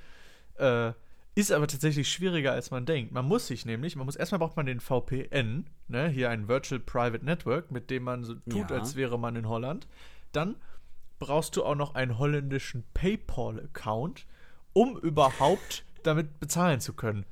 [0.55, 0.93] Äh,
[1.35, 3.13] ist aber tatsächlich schwieriger, als man denkt.
[3.13, 6.79] Man muss sich nämlich, man muss erstmal braucht man den VPN, ne, hier ein Virtual
[6.81, 8.77] Private Network, mit dem man so tut, Ja.
[8.79, 9.87] als wäre man in Holland.
[10.33, 10.57] Dann
[11.19, 14.27] brauchst du auch noch einen holländischen PayPal-Account,
[14.75, 17.25] um überhaupt damit bezahlen zu können.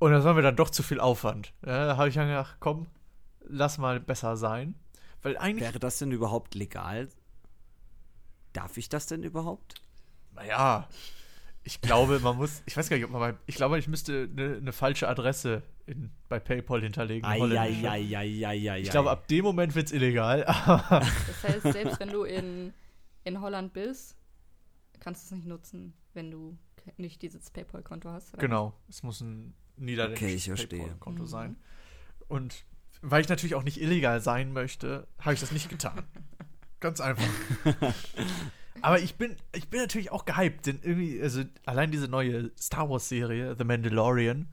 [0.00, 1.52] Und das war mir dann doch zu viel Aufwand.
[1.64, 2.86] Ja, da habe ich dann gedacht, komm,
[3.46, 4.74] lass mal besser sein.
[5.22, 7.08] Weil eigentlich, Wäre das denn überhaupt legal?
[8.52, 9.74] Darf ich das denn überhaupt?
[10.34, 10.88] naja,
[11.68, 14.26] ich glaube, man muss, ich weiß gar nicht, ob man bei, ich glaube, ich müsste
[14.32, 17.26] eine, eine falsche Adresse in, bei PayPal hinterlegen.
[17.26, 17.90] eine holländische.
[17.90, 18.80] Eieieiei.
[18.80, 20.46] Ich glaube, ab dem Moment wird es illegal.
[20.88, 22.72] Das heißt, selbst wenn du in,
[23.24, 24.16] in Holland bist,
[24.98, 26.56] kannst du es nicht nutzen, wenn du
[26.96, 28.32] nicht dieses PayPal-Konto hast.
[28.32, 28.40] oder?
[28.40, 30.78] genau, es muss ein niederländisches Okay, ich verstehe.
[30.80, 31.26] PayPal-Konto Mhm.
[31.26, 31.56] sein.
[32.28, 32.64] Und
[33.02, 36.02] weil ich natürlich auch nicht illegal sein möchte, habe ich das nicht getan.
[36.80, 37.28] Ganz einfach.
[38.82, 42.88] Aber ich bin, ich bin natürlich auch gehypt, denn irgendwie, also allein diese neue Star
[42.90, 44.48] Wars-Serie, The Mandalorian,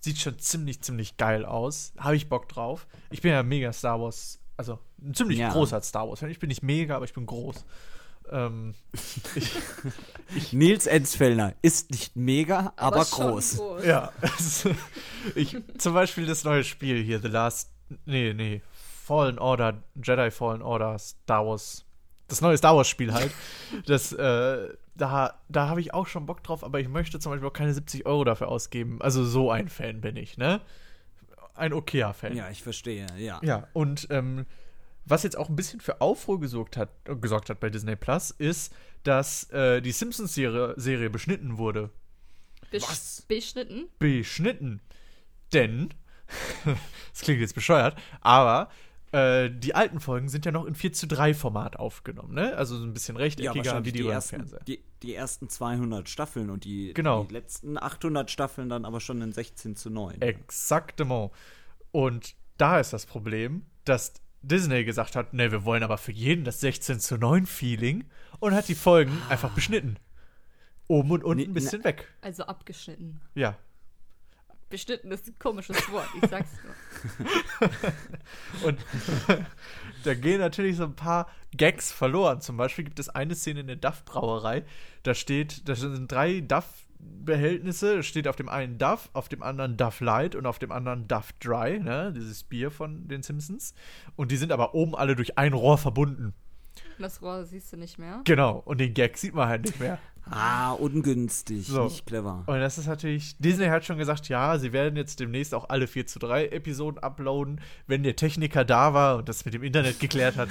[0.00, 1.92] sieht schon ziemlich, ziemlich geil aus.
[1.98, 2.86] Habe ich Bock drauf.
[3.10, 5.50] Ich bin ja mega Star Wars, also ein ziemlich Ja.
[5.52, 6.30] großer Star Wars-Fan.
[6.30, 7.64] Ich bin nicht mega, aber ich bin groß.
[8.30, 8.74] Ähm,
[10.52, 13.60] Nils Enzfellner ist nicht mega, aber, schon groß.
[13.84, 14.68] ja, es-
[15.34, 17.70] ich, zum Beispiel das neue Spiel hier, The Last,
[18.04, 18.62] nee, nee,
[19.04, 21.84] Fallen Order, Jedi Fallen Order, Star Wars,
[22.28, 23.32] das neue Star Wars Spiel halt.
[23.86, 27.48] Das, äh, da, da habe ich auch schon Bock drauf, aber ich möchte zum Beispiel
[27.48, 29.00] auch keine 70 Euro dafür ausgeben.
[29.00, 30.60] Also so ein Fan bin ich, ne?
[31.54, 32.36] Ein okayer Fan.
[32.36, 33.40] Ja, ich verstehe, ja.
[33.42, 34.46] Ja, und ähm,
[35.04, 38.72] was jetzt auch ein bisschen für Aufruhr gesorgt hat, gesorgt hat bei Disney Plus, ist,
[39.02, 41.90] dass äh, die Simpsons-Serie Serie beschnitten wurde.
[42.70, 43.22] Besch Was?
[43.22, 43.88] Beschnitten?
[43.98, 44.80] Beschnitten.
[45.52, 45.94] Denn,
[47.12, 48.68] das klingt jetzt bescheuert, aber
[49.12, 52.56] äh, die alten Folgen sind ja noch in 4 zu 3 Format aufgenommen, ne?
[52.56, 54.60] Also so ein bisschen Ja, rechteckiger wahrscheinlich wie die die ersten, Fernseher.
[54.66, 57.24] die, die ersten 200 Staffeln und die, Genau.
[57.24, 60.20] die letzten 800 Staffeln dann aber schon in 16 zu 9.
[60.20, 61.30] Exaktement.
[61.92, 66.44] Und da ist das Problem, dass Disney gesagt hat, ne, wir wollen aber für jeden
[66.44, 68.04] das 16 zu 9 Feeling
[68.40, 69.96] und hat die Folgen einfach beschnitten.
[70.86, 72.08] Oben und unten ein bisschen weg.
[72.20, 73.20] Also abgeschnitten.
[73.34, 73.58] Ja.
[74.70, 77.70] Beschnitten ist ein komisches Wort, ich sag's nur.
[78.68, 78.78] Und
[80.04, 82.40] da gehen natürlich so ein paar Gags verloren.
[82.40, 84.64] Zum Beispiel gibt es eine Szene in der Duff-Brauerei.
[85.02, 88.02] Da steht, da sind drei Duff-Behältnisse.
[88.02, 91.32] Steht auf dem einen Duff, auf dem anderen Duff Light und auf dem anderen Duff
[91.40, 92.12] Dry, ne?
[92.14, 93.74] Dieses Bier von den Simpsons.
[94.16, 96.34] Und die sind aber oben alle durch ein Rohr verbunden.
[96.98, 98.20] Und das Rohr siehst du nicht mehr.
[98.24, 98.58] Genau.
[98.64, 99.98] Und den Gag sieht man halt nicht mehr.
[100.30, 101.84] Ah, ungünstig, So.
[101.84, 102.44] nicht clever.
[102.46, 105.86] Und das ist natürlich, Disney hat schon gesagt, ja, sie werden jetzt demnächst auch alle
[105.86, 110.00] 4 zu 3 Episoden uploaden, wenn der Techniker da war und das mit dem Internet
[110.00, 110.48] geklärt hat.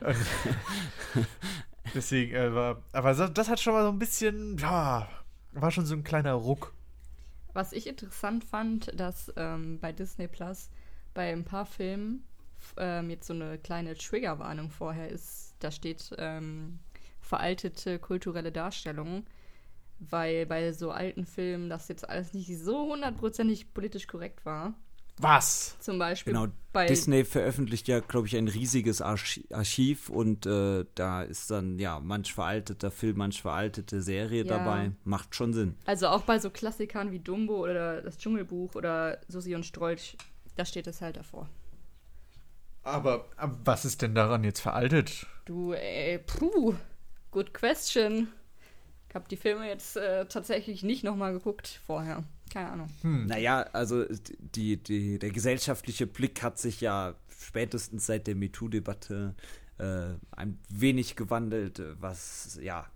[1.94, 5.08] deswegen, äh, war, aber das hat schon mal so ein bisschen, ja,
[5.52, 6.72] war schon so ein kleiner Ruck.
[7.52, 10.70] Was ich interessant fand, dass ähm, bei Disney Plus
[11.14, 12.24] bei ein paar Filmen
[12.76, 15.54] ähm, jetzt so eine kleine Triggerwarnung vorher ist.
[15.58, 16.78] Da steht ähm,
[17.28, 19.26] veraltete kulturelle Darstellungen,
[19.98, 24.74] weil bei so alten Filmen das jetzt alles nicht so hundertprozentig politisch korrekt war.
[25.18, 25.76] Was?
[25.80, 30.84] Zum Beispiel Genau, bei Disney veröffentlicht ja, glaube ich, ein riesiges Archi Archiv und äh,
[30.94, 34.58] da ist dann, ja, manch veralteter Film, manch veraltete Serie Ja.
[34.58, 34.92] dabei.
[35.04, 35.74] Macht schon Sinn.
[35.86, 40.16] Also auch bei so Klassikern wie Dumbo oder das Dschungelbuch oder Susi und Strolch,
[40.54, 41.48] da steht es halt davor.
[42.84, 45.26] Aber, aber was ist denn daran jetzt veraltet?
[45.44, 46.74] Du, ey, puh,
[47.30, 48.28] good question.
[49.08, 52.24] Ich habe die Filme jetzt äh, tatsächlich nicht nochmal geguckt vorher.
[52.52, 52.88] Keine Ahnung.
[53.02, 54.04] Naja, also
[54.54, 59.34] die, die, der gesellschaftliche Blick hat sich ja spätestens seit der MeToo-Debatte
[59.78, 62.86] äh, ein wenig gewandelt, was ja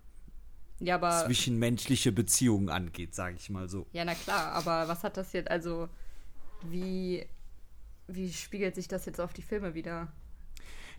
[0.79, 1.23] Ja, aber.
[1.25, 3.85] zwischenmenschliche Beziehungen angeht, sage ich mal so.
[3.93, 5.87] Ja, na klar, aber was hat das jetzt, also,
[6.63, 7.25] wie,
[8.07, 10.11] wie spiegelt sich das jetzt auf die Filme wieder?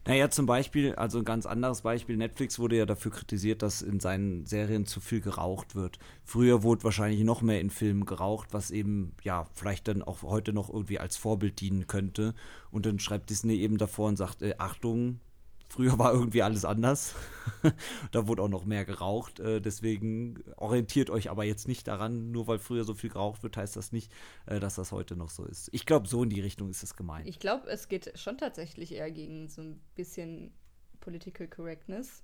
[0.07, 4.01] Naja, zum Beispiel, also ein ganz anderes Beispiel, Netflix wurde ja dafür kritisiert, dass in
[4.01, 5.99] seinen Serien zu viel geraucht wird.
[6.25, 10.53] Früher wurde wahrscheinlich noch mehr in Filmen geraucht, was eben, ja, vielleicht dann auch heute
[10.53, 12.35] noch irgendwie als Vorbild dienen könnte.
[12.71, 15.21] Und dann schreibt Disney eben davor und sagt, äh, Achtung,
[15.69, 17.15] früher war irgendwie alles anders.
[18.13, 19.41] da wurde auch noch mehr geraucht.
[19.41, 23.57] Äh, deswegen orientiert euch aber jetzt nicht daran, nur weil früher so viel geraucht wird,
[23.57, 24.13] heißt das nicht,
[24.47, 25.69] äh, dass das heute noch so ist.
[25.73, 27.29] Ich glaube, so in die Richtung ist es gemeint.
[27.29, 30.53] Ich glaube, es geht schon tatsächlich eher gegen so ein bisschen
[31.01, 32.23] Political Correctness.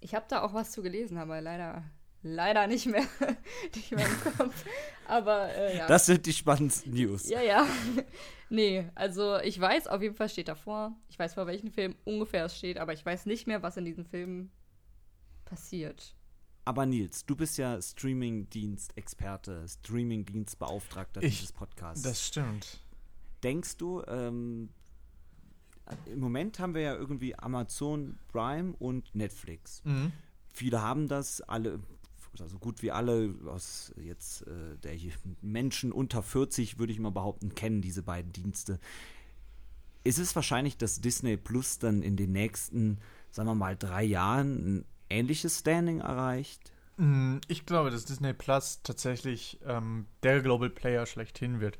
[0.00, 1.84] Ich habe da auch was zu gelesen, aber leider,
[2.26, 3.04] leider nicht mehr,
[3.74, 4.64] nicht mehr im Kopf.
[5.06, 5.86] Aber äh, ja.
[5.86, 7.28] Das sind die spannendsten News.
[7.28, 7.66] Ja, ja.
[8.50, 10.96] nee, also ich weiß, auf jeden Fall steht davor.
[11.08, 13.84] Ich weiß, vor welchem Film ungefähr es steht, aber ich weiß nicht mehr, was in
[13.84, 14.50] diesem Film
[15.44, 16.14] passiert.
[16.64, 22.02] Aber Nils, du bist ja Streaming-Dienst-Experte, Streaming-Dienstbeauftragter dieses Podcasts.
[22.02, 22.80] Das stimmt.
[23.44, 24.70] Denkst du, ähm,
[26.06, 29.82] im Moment haben wir ja irgendwie Amazon Prime und Netflix.
[29.84, 30.10] Mhm.
[30.52, 31.80] Viele haben das, alle,
[32.40, 34.96] also gut wie alle aus jetzt äh, der
[35.42, 38.78] Menschen unter 40, würde ich mal behaupten, kennen diese beiden Dienste.
[40.04, 42.98] Ist es wahrscheinlich, dass Disney Plus dann in den nächsten,
[43.30, 46.72] sagen wir mal, drei Jahren ein ähnliches Standing erreicht?
[46.96, 51.78] Mm, Ich glaube, dass Disney Plus tatsächlich ähm, der Global Player schlechthin wird.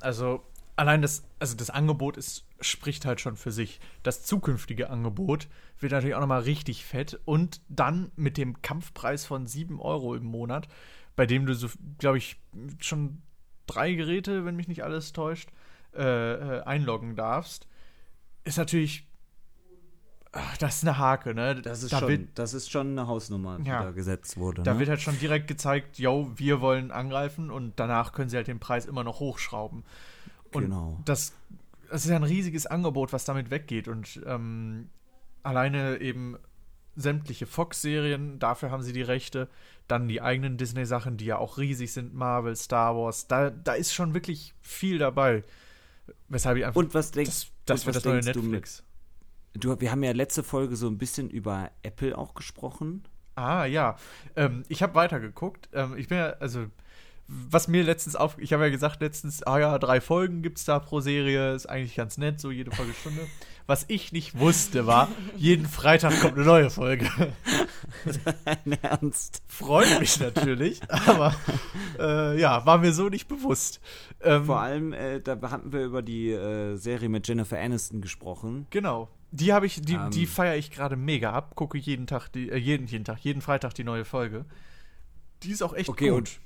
[0.00, 0.44] Also
[0.76, 3.80] allein das, also das Angebot ist, spricht halt schon für sich.
[4.02, 5.48] Das zukünftige Angebot
[5.80, 7.18] wird natürlich auch nochmal richtig fett.
[7.24, 10.68] Und dann mit dem Kampfpreis von 7 Euro im Monat,
[11.16, 12.36] bei dem du so, glaube ich,
[12.80, 13.22] schon
[13.66, 15.48] drei Geräte, wenn mich nicht alles täuscht,
[15.94, 16.02] äh,
[16.58, 17.66] äh, einloggen darfst,
[18.44, 19.06] ist natürlich.
[20.32, 21.54] Ach, das ist eine Hake, ne?
[21.62, 23.82] Das ist, Da schon, wird- das ist schon eine Hausnummer, die Ja.
[23.84, 24.62] da gesetzt wurde.
[24.62, 24.80] Da ne?
[24.80, 28.58] wird halt schon direkt gezeigt, yo, wir wollen angreifen und danach können sie halt den
[28.60, 29.82] Preis immer noch hochschrauben.
[30.52, 31.00] Und Genau.
[31.04, 31.32] das,
[31.90, 33.88] das ist ja ein riesiges Angebot, was damit weggeht.
[33.88, 34.88] Und ähm,
[35.42, 36.36] alleine eben
[36.96, 39.48] sämtliche Fox-Serien, dafür haben sie die Rechte.
[39.88, 43.26] Dann die eigenen Disney-Sachen, die ja auch riesig sind, Marvel, Star Wars.
[43.28, 45.44] Da, da ist schon wirklich viel dabei.
[46.28, 46.78] Weshalb ich einfach.
[46.80, 47.30] Und was denkst
[47.66, 48.82] das das was das neue denkst du mit- Netflix.
[49.54, 53.04] Du, wir haben ja letzte Folge so ein bisschen über Apple auch gesprochen.
[53.36, 53.96] Ah, ja.
[54.34, 55.68] Ähm, ich habe weitergeguckt.
[55.72, 56.66] Ähm, ich bin ja, also,
[57.28, 58.36] was mir letztens auf.
[58.38, 61.54] Ich habe ja gesagt, letztens, ah ja, drei Folgen gibt es da pro Serie.
[61.54, 63.26] Ist eigentlich ganz nett, so jede Folge Stunde.
[63.66, 67.08] Was ich nicht wusste, war, jeden Freitag kommt eine neue Folge.
[68.44, 69.42] Ein Ernst.
[69.48, 71.34] Freut mich natürlich, aber
[71.98, 73.80] äh, ja, war mir so nicht bewusst.
[74.20, 78.66] Ähm, Vor allem, äh, da hatten wir über die äh, Serie mit Jennifer Aniston gesprochen.
[78.70, 79.08] Genau.
[79.32, 80.10] Die habe ich, die, Ähm.
[80.10, 81.56] die feiere ich gerade mega ab.
[81.56, 84.44] Gucke jeden Tag, die, äh, jeden, jeden Tag, jeden Freitag die neue Folge.
[85.42, 86.18] Die ist auch echt Okay, gut.
[86.18, 86.40] und,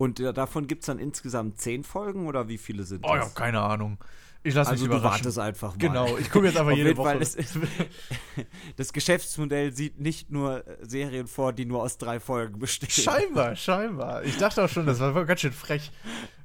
[0.00, 3.34] und äh, davon gibt es dann insgesamt zehn Folgen oder wie viele sind oh das?
[3.34, 3.98] keine Ahnung.
[4.42, 5.26] Ich lasse also mich du überraschen.
[5.26, 5.78] wartest einfach mal.
[5.78, 7.18] Genau, ich gucke jetzt einfach jede Woche.
[7.18, 7.38] Ist,
[8.76, 12.88] das Geschäftsmodell sieht nicht nur äh, Serien vor, die nur aus drei Folgen bestehen.
[12.88, 14.24] scheinbar, scheinbar.
[14.24, 15.92] Ich dachte auch schon, das war ganz schön frech.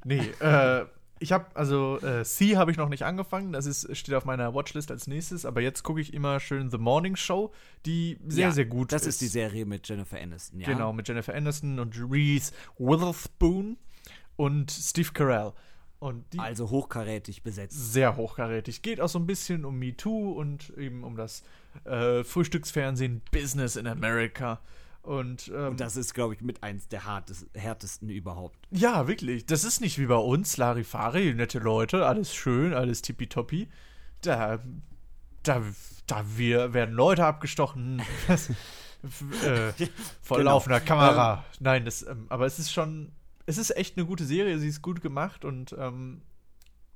[0.03, 0.83] Nee, äh,
[1.19, 3.53] ich habe, also, äh, C habe ich noch nicht angefangen.
[3.53, 5.45] Das ist, steht auf meiner Watchlist als nächstes.
[5.45, 7.53] Aber jetzt gucke ich immer schön The Morning Show,
[7.85, 10.67] die sehr, Ja, sehr gut Das ist die Serie mit Jennifer Aniston, ja.
[10.67, 13.77] Genau, mit Jennifer Aniston und Reese Witherspoon
[14.35, 15.53] und Steve Carell.
[15.99, 17.93] Und die Also hochkarätig besetzt.
[17.93, 18.81] sehr hochkarätig.
[18.81, 21.43] Geht auch so ein bisschen um MeToo und eben um das
[21.85, 24.59] äh, Frühstücksfernsehen Business in America.
[25.05, 28.57] Und, ähm, Und das ist, glaube ich, mit eins der hartes, härtesten überhaupt.
[28.71, 29.45] ja, wirklich.
[29.45, 33.69] Das ist nicht wie bei uns, Larifari, nette Leute, alles schön, alles tippitoppi.
[34.21, 34.59] Da,
[35.43, 35.61] da,
[36.07, 38.01] da wir, werden Leute abgestochen.
[38.27, 38.49] Das,
[39.43, 39.71] äh,
[40.23, 40.51] vor Genau.
[40.53, 41.45] laufender Kamera.
[41.59, 43.11] Nein, das, ähm, aber es ist schon,
[43.45, 46.23] es ist echt eine gute Serie, sie ist gut gemacht und ähm,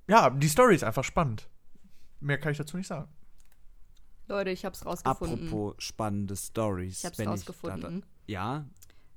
[0.08, 1.48] ja, die Story ist einfach spannend.
[2.20, 3.08] Mehr kann ich dazu nicht sagen.
[4.30, 5.48] Leute, ich hab's rausgefunden.
[5.48, 7.00] Apropos spannende Stories.
[7.00, 8.02] ich hab's wenn rausgefunden.
[8.02, 8.66] da, ja,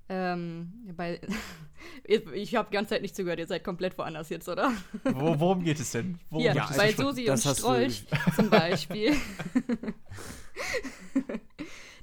[0.09, 1.21] ähm, bei,
[2.05, 4.73] ich ich habe die ganze Zeit nicht zugehört, ihr seid komplett woanders jetzt, oder?
[5.05, 6.19] Wo, worum geht es denn?
[6.29, 6.93] Worum geht es bei?
[6.93, 8.05] Susi und Strolch
[8.37, 9.15] zum Beispiel.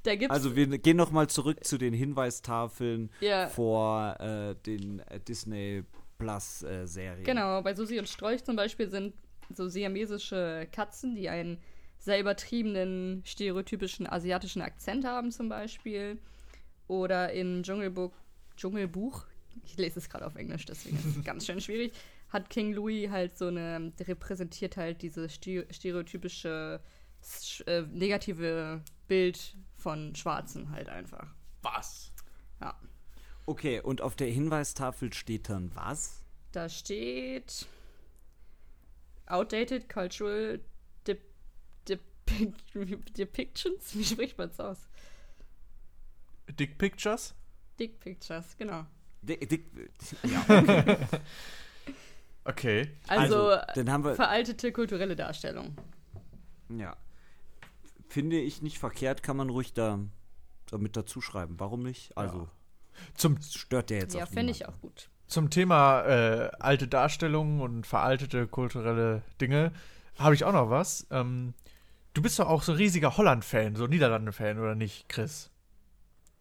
[0.04, 5.00] da gibt's also wir gehen noch mal zurück zu den Hinweistafeln ja, vor äh, den
[5.00, 5.84] äh, Disney
[6.18, 7.26] Plus äh, Serien.
[7.26, 9.14] Genau, bei Susi und Strolch zum Beispiel sind
[9.54, 11.60] so siamesische Katzen, die einen
[12.00, 16.18] sehr übertriebenen, stereotypischen asiatischen Akzent haben zum Beispiel.
[16.88, 18.14] Oder in Dschungelbuch,
[18.58, 19.26] Dschungelbuch,
[19.64, 21.94] ich lese es gerade auf Englisch, deswegen ist es ganz schön schwierig,
[22.30, 26.80] hat King Louis halt so eine, der repräsentiert halt diese ste- stereotypische
[27.24, 31.28] sch- äh, negative Bild von Schwarzen halt einfach.
[31.62, 32.12] Was?
[32.62, 32.76] Ja.
[33.46, 36.24] Okay, und auf der Hinweistafel steht dann was?
[36.52, 37.68] Da steht
[39.28, 40.60] Outdated Cultural
[42.30, 43.96] Dep Depic Depictions.
[43.98, 44.88] Wie spricht man es aus?
[46.60, 47.34] Dick Pictures?
[47.80, 48.86] Dick Pictures, genau.
[49.22, 49.66] Dick, dick,
[50.24, 50.98] ja, okay.
[52.46, 52.92] Okay.
[53.08, 55.76] Also, dann haben wir, veraltete kulturelle Darstellung.
[56.70, 56.96] ja.
[58.08, 60.00] Finde ich nicht verkehrt, kann man ruhig da
[60.72, 61.60] damit dazu schreiben.
[61.60, 62.18] Warum nicht?
[62.18, 62.50] Also,
[63.14, 65.10] Zum, es stört ja jetzt Ja, auch fände ich auch gut.
[65.28, 69.72] zum Thema äh, alte Darstellungen und veraltete kulturelle Dinge
[70.18, 71.06] habe ich auch noch was.
[71.12, 71.54] Ähm,
[72.20, 75.50] du bist doch auch so ein riesiger Holland-Fan, so Niederlande-Fan, oder nicht, Chris?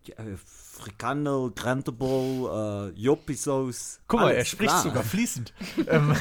[0.03, 4.01] Ja, äh, Frikandel, Grantebol, äh, Joppisos.
[4.09, 4.83] Guck mal, er spricht klar.
[4.83, 5.53] sogar fließend.
[5.87, 6.17] ähm,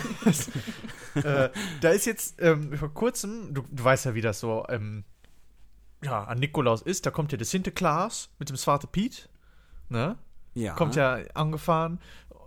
[1.15, 1.50] äh,
[1.82, 5.06] da ist jetzt ähm, vor kurzem, du, du weißt ja, wie das so ähm,
[6.04, 9.28] ja, an Nikolaus ist, da kommt ja der Sinterklaas mit dem Svarte Piet,
[9.89, 10.20] ne?
[10.54, 10.76] Ja.
[10.76, 12.00] Kommt ja angefahren.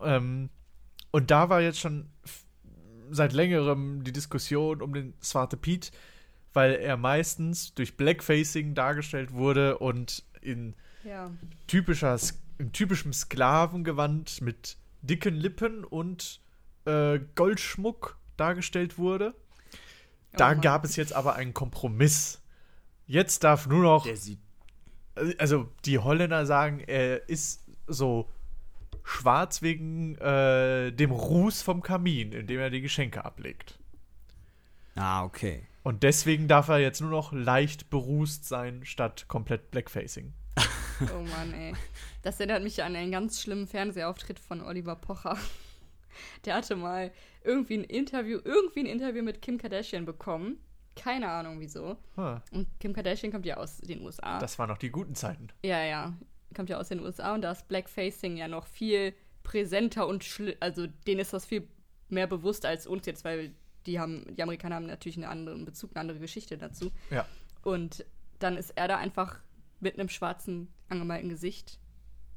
[0.05, 0.49] Ähm,
[1.11, 2.09] und da war jetzt schon
[3.11, 5.91] seit längerem die Diskussion um den Svarte Piet,
[6.53, 11.31] weil er meistens durch Blackfacing dargestellt wurde und in Ja.
[11.67, 12.19] typischer,
[12.59, 16.41] in typischem Sklavengewand mit dicken Lippen und
[16.87, 19.35] äh, Goldschmuck dargestellt wurde.
[20.33, 22.41] Da Oh gab es jetzt aber einen Kompromiss.
[23.07, 24.39] Jetzt darf nur noch, Der sieht
[25.39, 28.31] also die Holländer sagen, er ist so
[29.05, 33.79] schwarz wegen äh, dem Ruß vom Kamin, in dem er die Geschenke ablegt.
[34.95, 35.67] Ah, okay.
[35.83, 40.33] Und deswegen darf er jetzt nur noch leicht berußt sein, statt komplett Blackfacing.
[41.15, 41.75] Oh Mann, ey.
[42.23, 45.39] Das erinnert mich an einen ganz schlimmen Fernsehauftritt von Oliver Pocher.
[46.45, 47.11] Der hatte mal
[47.45, 50.59] irgendwie ein Interview, irgendwie ein Interview mit Kim Kardashian bekommen.
[50.97, 51.97] Keine Ahnung wieso.
[52.17, 54.39] Ah, Und Kim Kardashian kommt ja aus den USA.
[54.39, 55.49] das waren noch die guten Zeiten.
[55.65, 56.15] ja, ja.
[56.55, 59.15] Kommt ja aus den USA und da ist Blackfacing ja noch viel
[59.45, 60.27] präsenter und
[60.59, 61.69] also denen ist das viel
[62.09, 63.55] mehr bewusst als uns jetzt, weil
[63.87, 66.91] die haben, die Amerikaner haben natürlich einen anderen Bezug, eine andere Geschichte dazu.
[67.11, 67.27] Ja.
[67.63, 68.05] Und
[68.39, 69.39] dann ist er da einfach
[69.81, 71.79] mit einem schwarzen, angemalten Gesicht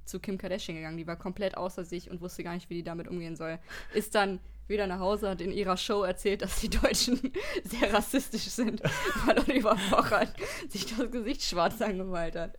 [0.06, 0.98] zu Kim Kardashian gegangen.
[0.98, 3.60] Die war komplett außer sich und wusste gar nicht, wie die damit umgehen soll.
[3.94, 7.20] Ist dann wieder nach Hause, hat in ihrer Show erzählt, dass die Deutschen
[7.64, 8.82] sehr rassistisch sind,
[9.26, 10.28] weil Oliver Pocher
[10.70, 12.58] sich das Gesicht schwarz angemalt hat.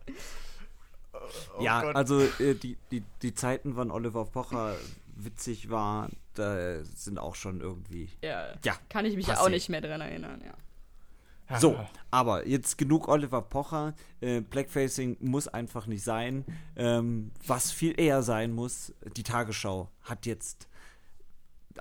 [1.59, 1.95] ja, Gott.
[1.95, 4.75] also äh, die, die, die Zeiten, wann Oliver Pocher
[5.15, 8.09] witzig war, da sind auch schon irgendwie.
[8.23, 9.37] Ja, Ja, kann ich mich passé.
[9.39, 10.53] auch nicht mehr dran erinnern, ja.
[11.59, 11.77] So,
[12.09, 13.93] aber jetzt genug Oliver Pocher.
[14.19, 16.43] Äh, Blackfacing muss einfach nicht sein.
[16.75, 20.67] Ähm, was viel eher sein muss, die Tagesschau hat jetzt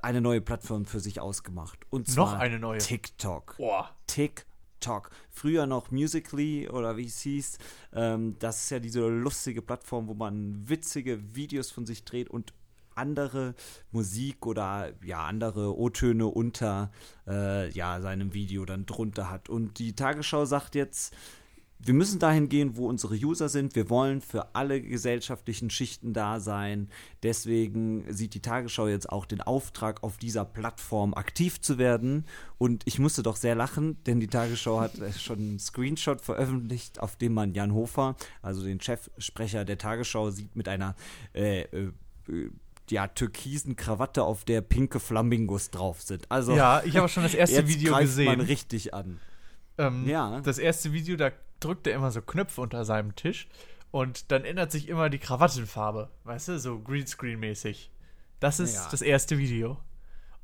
[0.03, 1.79] eine neue Plattform für sich ausgemacht.
[1.88, 2.77] Und zwar Noch eine neue.
[2.79, 3.57] TikTok.
[3.57, 3.90] Boah.
[4.07, 5.11] TikTok.
[5.31, 7.57] Früher noch Musically oder wie es hieß.
[7.95, 12.53] Ähm, das ist ja diese lustige Plattform, wo man witzige Videos von sich dreht und
[12.96, 13.54] andere
[13.90, 16.90] Musik oder ja andere O-Töne unter
[17.26, 19.48] äh, ja seinem Video dann drunter hat.
[19.48, 21.14] Und die Tagesschau sagt jetzt,
[21.87, 23.74] wir müssen dahin gehen, wo unsere User sind.
[23.74, 26.88] Wir wollen für alle gesellschaftlichen Schichten da sein.
[27.22, 32.24] Deswegen sieht die Tagesschau jetzt auch den Auftrag, auf dieser Plattform aktiv zu werden.
[32.57, 37.00] Und ich musste doch sehr lachen, denn die Tagesschau hat äh, schon einen Screenshot veröffentlicht,
[37.00, 40.94] auf dem man Jan Hofer, also den Chefsprecher der Tagesschau, sieht mit einer
[41.35, 41.92] äh, äh,
[42.90, 46.31] ja, türkisen Krawatte, auf der pinke Flamingos drauf sind.
[46.31, 48.27] Also Ja, ich habe schon das erste jetzt Video greift gesehen.
[48.27, 49.20] man richtig an.
[49.79, 50.40] Ähm, Ja.
[50.40, 53.49] Das erste Video, da drückt er immer so Knöpfe unter seinem Tisch
[53.90, 56.11] und dann ändert sich immer die Krawattenfarbe.
[56.25, 57.90] Weißt du, so Greenscreen-mäßig.
[58.40, 58.88] Das ist Ja.
[58.90, 59.79] das erste Video.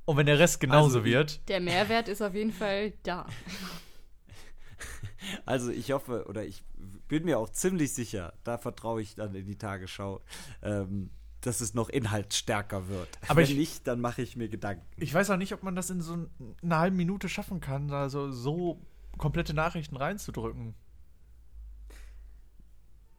[0.06, 3.26] Und wenn der Rest genauso Also, wird, Der Mehrwert ist auf jeden Fall da.
[5.44, 6.62] Also ich hoffe oder ich
[7.06, 10.22] bin mir auch ziemlich sicher, da vertraue ich dann in die Tagesschau,
[10.62, 11.10] ähm,
[11.42, 13.08] dass es noch inhaltsstärker wird.
[13.28, 14.84] Aber Wenn ich- nicht, dann mache ich mir Gedanken.
[14.96, 16.26] ich weiß auch nicht, ob man das in so
[16.62, 18.80] einer halben Minute schaffen kann, also so
[19.18, 20.74] komplette Nachrichten reinzudrücken.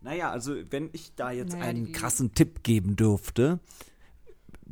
[0.01, 3.59] Naja, also wenn ich da jetzt Naja, einen krassen Tipp geben dürfte,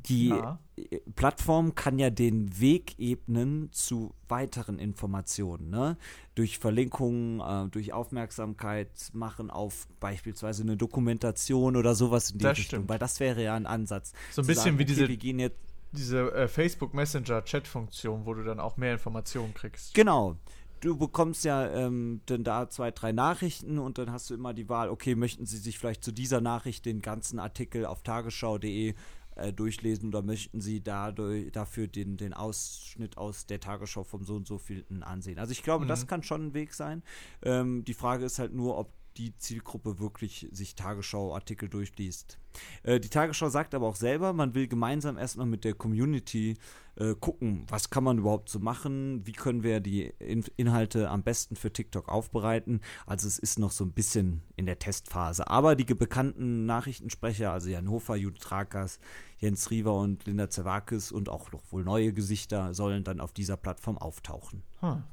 [0.08, 0.60] die Ja.
[0.78, 5.98] äh, Plattform kann ja den Weg ebnen zu weiteren Informationen, ne?
[6.36, 12.58] Durch Verlinkungen, äh, durch Aufmerksamkeit machen auf beispielsweise eine Dokumentation oder sowas in die Das
[12.58, 12.90] Richtung, stimmt.
[12.90, 14.14] weil das wäre ja ein Ansatz.
[14.32, 15.58] So ein bisschen sagen, wie okay, diese- wir gehen jetzt
[15.92, 19.96] Diese äh, Facebook Messenger Chat-Funktion, wo du dann auch mehr Informationen kriegst.
[19.96, 20.36] Genau.
[20.82, 24.70] Du bekommst ja ähm, dann da zwei, drei Nachrichten und dann hast du immer die
[24.70, 28.94] Wahl, okay, möchten Sie sich vielleicht zu dieser Nachricht den ganzen Artikel auf tagesschau.de
[29.42, 34.36] äh, durchlesen oder möchten Sie dadurch, dafür den, den Ausschnitt aus der Tagesschau vom so
[34.36, 35.40] und so vielten ansehen.
[35.40, 37.04] Also ich glaube, das kann schon ein Weg sein.
[37.42, 42.40] Ähm, die Frage ist halt nur, ob die Zielgruppe wirklich sich Tagesschau-Artikel durchliest.
[42.84, 46.56] Äh, die Tagesschau sagt aber auch selber, man will gemeinsam erstmal mit der Community
[46.96, 51.24] äh, gucken, was kann man überhaupt so machen, wie können wir die In Inhalte am
[51.24, 52.80] besten für TikTok aufbereiten.
[53.06, 55.48] Also es ist noch so ein bisschen in der Testphase.
[55.48, 59.00] Aber die bekannten Nachrichtensprecher, also Jan Hofer, Judith Rakas,
[59.38, 63.58] Jens Riewer und Linda Zerwakis und auch noch wohl neue Gesichter sollen dann auf dieser
[63.58, 64.64] Plattform auftauchen.
[64.80, 65.04] Hm.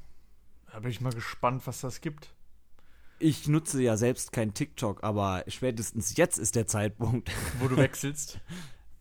[0.71, 2.33] Da bin ich mal gespannt, was das gibt.
[3.19, 8.39] Ich nutze ja selbst kein TikTok, aber spätestens jetzt ist der Zeitpunkt, Wo du wechselst.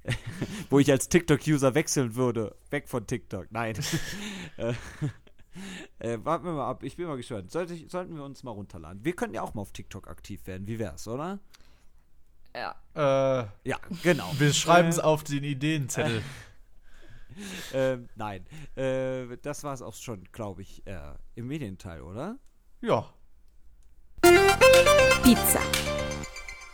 [0.71, 2.57] wo ich als TikTok-User wechseln würde.
[2.71, 3.49] Weg von TikTok.
[3.51, 3.77] Nein.
[4.57, 4.73] äh,
[5.99, 6.83] äh, warten wir mal ab.
[6.83, 7.51] Ich bin mal gespannt.
[7.51, 9.05] Sollte ich, sollten wir uns mal runterladen.
[9.05, 10.67] Wir könnten ja auch mal auf TikTok aktiv werden.
[10.67, 11.41] Wie wär's, oder?
[12.55, 12.75] Ja.
[12.95, 14.33] äh, Ja, genau.
[14.39, 16.23] wir schreiben es Äh, auf den Ideenzettel.
[17.75, 18.47] ähm, nein.
[18.77, 22.39] Äh, das war es auch schon, glaube ich, äh, im Medienteil, oder?
[22.81, 23.13] Ja.
[25.23, 25.61] Pizza.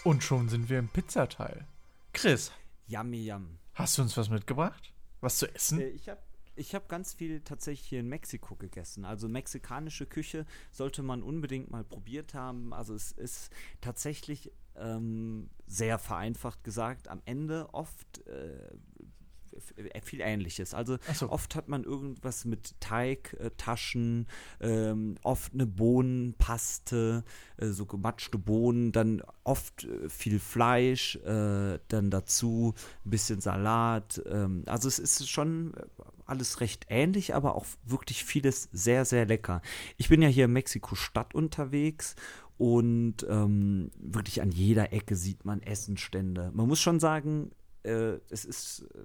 [0.04, 1.66] Und schon sind wir im Pizzateil.
[2.12, 2.52] Chris,
[2.86, 3.58] Yummy yum.
[3.74, 4.92] hast du uns was mitgebracht?
[5.20, 5.80] Was zu essen?
[5.80, 6.20] Äh, ich habe
[6.54, 9.04] ich hab ganz viel tatsächlich hier in Mexiko gegessen.
[9.04, 12.74] Also mexikanische Küche sollte man unbedingt mal probiert haben.
[12.74, 18.70] Also es ist tatsächlich ähm, sehr vereinfacht gesagt, am Ende oft äh, äh,
[20.02, 20.74] viel Ähnliches.
[20.74, 21.30] Also so.
[21.30, 24.26] oft hat man irgendwas mit Teig, äh, Taschen,
[24.60, 27.24] ähm, oft eine Bohnenpaste,
[27.56, 32.74] äh, so gematschte Bohnen, dann oft äh, viel Fleisch, äh, dann dazu
[33.04, 34.22] ein bisschen Salat.
[34.26, 35.82] Ähm, also es ist schon äh,
[36.26, 39.62] alles recht ähnlich, aber auch wirklich vieles sehr, sehr lecker.
[39.96, 42.14] Ich bin ja hier in Mexiko-Stadt unterwegs
[42.58, 46.50] und ähm, wirklich an jeder Ecke sieht man Essenstände.
[46.54, 47.50] Man muss schon sagen,
[47.82, 49.04] äh, es ist äh,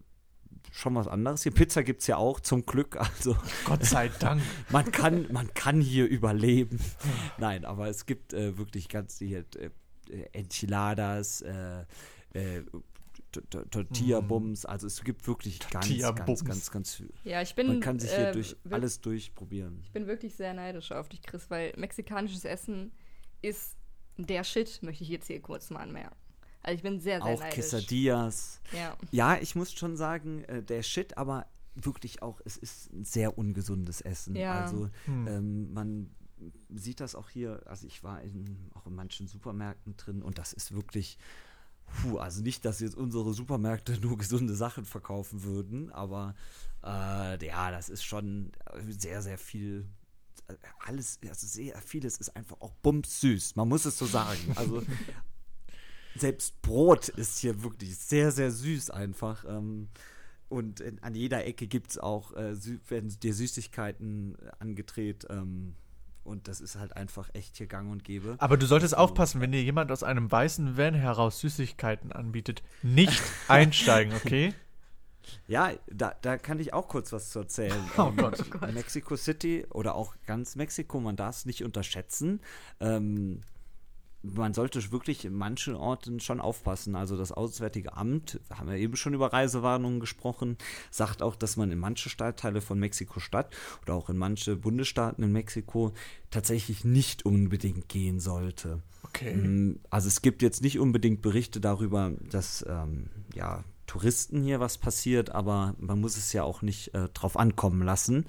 [0.71, 1.43] schon was anderes.
[1.43, 2.97] Hier Pizza gibt es ja auch, zum Glück.
[2.97, 4.41] Also Gott sei Dank.
[4.69, 6.79] man kann, man kann hier überleben.
[7.37, 9.69] Nein, aber es gibt äh, wirklich ganz hier äh,
[10.09, 11.81] äh, Enchiladas, äh,
[12.33, 12.63] äh,
[13.71, 14.65] Tortilla-Bums.
[14.65, 16.45] Also es gibt wirklich ganz, ganz, Tortilla-Bums.
[16.45, 17.13] ganz, ganz viel.
[17.23, 17.67] Ja, ich bin.
[17.67, 19.81] Man kann sich hier äh, durch wir- alles durchprobieren.
[19.83, 22.91] Ich bin wirklich sehr neidisch auf dich, Chris, weil mexikanisches Essen
[23.41, 23.75] ist
[24.17, 26.15] der Shit, möchte ich jetzt hier kurz mal anmerken.
[26.67, 27.55] Also ich bin sehr, sehr Auch neidisch.
[27.55, 28.59] Quesadillas.
[28.73, 28.97] Ja.
[29.11, 31.45] Ja, ich muss schon sagen, äh, der Shit, aber
[31.75, 34.35] wirklich auch, es ist ein sehr ungesundes Essen.
[34.35, 34.65] Ja.
[34.65, 35.27] Also Hm.
[35.27, 36.09] ähm, man
[36.69, 40.53] sieht das auch hier, also ich war in, auch in manchen Supermärkten drin und das
[40.53, 41.17] ist wirklich,
[42.01, 46.35] puh, also nicht, dass jetzt unsere Supermärkte nur gesunde Sachen verkaufen würden, aber
[46.83, 48.51] äh, ja, das ist schon
[48.89, 49.87] sehr, sehr viel.
[50.47, 50.53] äh,
[50.85, 53.55] Alles, also sehr vieles ist einfach auch bumsüß.
[53.55, 54.39] Man muss es so sagen.
[54.55, 54.83] Also
[56.19, 59.45] selbst Brot ist hier wirklich sehr, sehr süß einfach.
[59.47, 59.87] Ähm,
[60.49, 62.55] und in, an jeder Ecke gibt es auch, äh,
[62.87, 65.27] werden dir Süßigkeiten äh, angedreht.
[65.29, 65.75] Ähm,
[66.23, 68.35] und das ist halt einfach echt hier gang und gäbe.
[68.39, 73.21] Aber du solltest aufpassen, wenn dir jemand aus einem weißen Van heraus Süßigkeiten anbietet, nicht
[73.47, 74.53] einsteigen, okay?
[75.47, 77.75] Ja, da, da kann ich auch kurz was zu erzählen.
[77.97, 78.39] Oh Ähm, Gott.
[78.67, 82.39] in Mexico City oder auch ganz Mexiko, man darf es nicht unterschätzen.
[82.79, 83.41] Ähm,
[84.23, 86.95] man sollte wirklich in manchen Orten schon aufpassen.
[86.95, 90.57] Also das Auswärtige Amt, wir haben ja eben schon über Reisewarnungen gesprochen,
[90.91, 95.31] sagt auch, dass man in manche Stadtteile von Mexiko-Stadt oder auch in manche Bundesstaaten in
[95.31, 95.93] Mexiko
[96.31, 98.81] tatsächlich nicht unbedingt gehen sollte.
[99.03, 99.35] Okay.
[99.35, 104.77] Mm, Also es gibt jetzt nicht unbedingt Berichte darüber, dass ähm, ja, Touristen hier was
[104.77, 108.25] passiert, aber man muss es ja auch nicht äh, drauf ankommen lassen.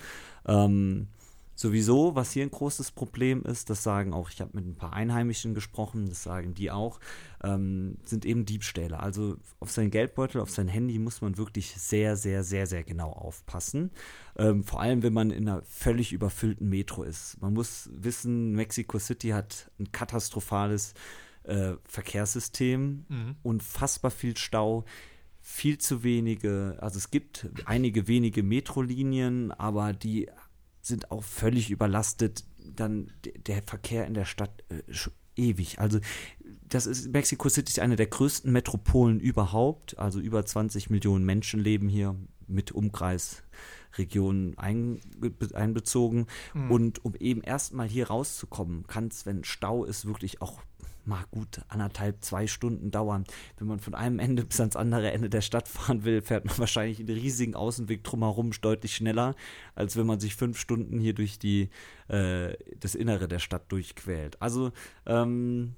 [0.47, 1.09] Ähm,
[1.59, 4.93] sowieso, was hier ein großes Problem ist, das sagen auch, ich habe mit ein paar
[4.93, 7.01] Einheimischen gesprochen, das sagen die auch,
[7.43, 9.01] ähm, sind eben Diebstähle.
[9.01, 13.11] Also auf seinen Geldbeutel, auf sein Handy muss man wirklich sehr, sehr, sehr, sehr genau
[13.11, 13.91] aufpassen.
[14.37, 17.41] Ähm, vor allem, wenn man in einer völlig überfüllten Metro ist.
[17.43, 20.95] Man muss wissen, Mexico City hat ein katastrophales
[21.43, 23.35] äh, Verkehrssystem, Mhm.
[23.43, 24.85] unfassbar viel Stau,
[25.41, 30.29] viel zu wenige, also es gibt einige wenige Metrolinien, aber die
[30.89, 32.45] sind auch völlig überlastet.
[32.59, 33.13] Dann
[33.47, 34.83] der Verkehr in der Stadt äh,
[35.37, 35.79] ewig.
[35.79, 36.01] Also
[36.69, 39.99] das ist Mexico City ist eine der größten Metropolen überhaupt.
[39.99, 42.17] Also über 20 Millionen Menschen leben hier
[42.47, 42.73] mit
[43.89, 46.27] Umkreisregionen einge- einbezogen.
[46.55, 46.71] Mhm.
[46.71, 50.61] Und um eben erstmal hier rauszukommen, kann es, wenn Stau ist, wirklich auch
[51.05, 53.25] mal gut anderthalb, zwei Stunden dauern.
[53.57, 56.57] Wenn man von einem Ende bis ans andere Ende der Stadt fahren will, fährt man
[56.59, 59.35] wahrscheinlich einen riesigen Außenweg drumherum deutlich schneller,
[59.75, 61.71] als wenn man sich fünf Stunden hier durch die,
[62.09, 64.41] äh, das Innere der Stadt durchquält.
[64.43, 64.73] Also
[65.07, 65.75] ähm,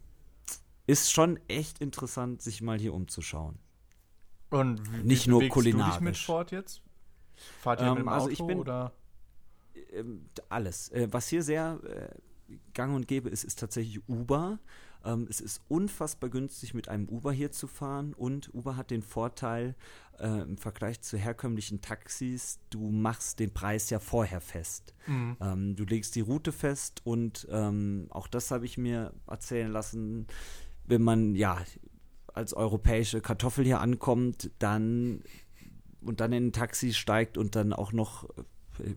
[0.89, 3.57] ist schon echt interessant, sich mal hier umzuschauen.
[4.51, 6.27] Und wie, Nicht wie nur bewegst du dich mit kulinarisch.
[6.27, 6.83] Ford jetzt?
[7.61, 8.93] Fahrt ihr Ähm, mit dem also Auto ich bin- oder?
[9.93, 10.89] ähm, alles.
[10.91, 14.59] Äh, was hier sehr äh, gang und gäbe ist, ist tatsächlich Uber.
[15.05, 19.03] Ähm, es ist unfassbar günstig, mit einem Uber hier zu fahren und Uber hat den
[19.03, 19.75] Vorteil
[20.19, 24.93] äh, im Vergleich zu herkömmlichen Taxis, du machst den Preis ja vorher fest.
[25.07, 25.37] Mhm.
[25.41, 30.27] Ähm, du legst die Route fest und ähm, auch das habe ich mir erzählen lassen,
[30.85, 31.57] wenn man ja
[32.35, 35.23] als europäische Kartoffel hier ankommt, dann
[36.03, 38.29] und dann in ein Taxi steigt und dann auch noch
[38.79, 38.95] äh,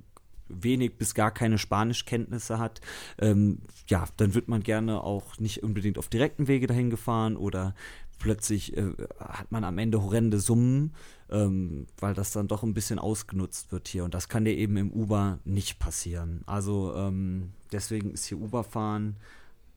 [0.47, 2.81] wenig bis gar keine Spanischkenntnisse hat,
[3.19, 7.73] ähm, ja, dann wird man gerne auch nicht unbedingt auf direkten Wege dahin gefahren oder
[8.19, 10.93] plötzlich äh, hat man am Ende horrende Summen,
[11.29, 14.03] ähm, weil das dann doch ein bisschen ausgenutzt wird hier.
[14.03, 16.41] Und das kann dir eben im Uber nicht passieren.
[16.45, 19.17] Also ähm, deswegen ist hier Uber-Fahren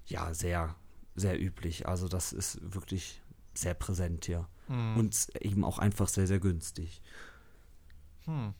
[0.07, 0.77] ja sehr,
[1.16, 1.89] sehr üblich.
[1.89, 3.20] Also das ist wirklich
[3.55, 4.47] sehr präsent hier.
[4.69, 4.97] Mhm.
[4.97, 7.03] Und eben auch einfach sehr, sehr günstig.
[8.25, 8.55] Hm.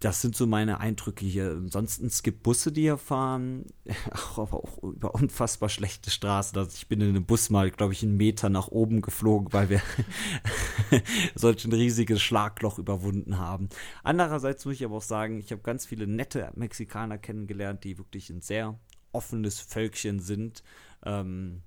[0.00, 1.52] Das sind so meine Eindrücke hier.
[1.52, 3.64] Ansonsten es gibt Busse, die hier fahren,
[4.10, 6.58] auch, aber auch über unfassbar schlechte Straßen.
[6.58, 9.70] Also ich bin in einem Bus mal, glaube ich, einen Meter nach oben geflogen, weil
[9.70, 9.80] wir
[11.34, 13.68] solch ein riesiges Schlagloch überwunden haben.
[14.02, 18.28] Andererseits muss ich aber auch sagen, ich habe ganz viele nette Mexikaner kennengelernt, die wirklich
[18.28, 18.78] ein sehr
[19.12, 20.62] offenes Völkchen sind.
[21.04, 21.62] Ähm,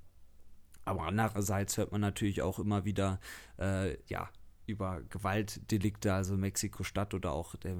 [0.88, 3.20] aber andererseits hört man natürlich auch immer wieder,
[3.60, 4.30] äh, ja,
[4.66, 7.76] über Gewaltdelikte, also Mexiko-Stadt oder auch der,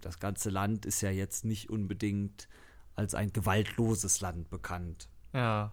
[0.00, 2.48] das ganze Land ist ja jetzt nicht unbedingt
[2.94, 5.08] als ein gewaltloses Land bekannt.
[5.32, 5.72] Ja.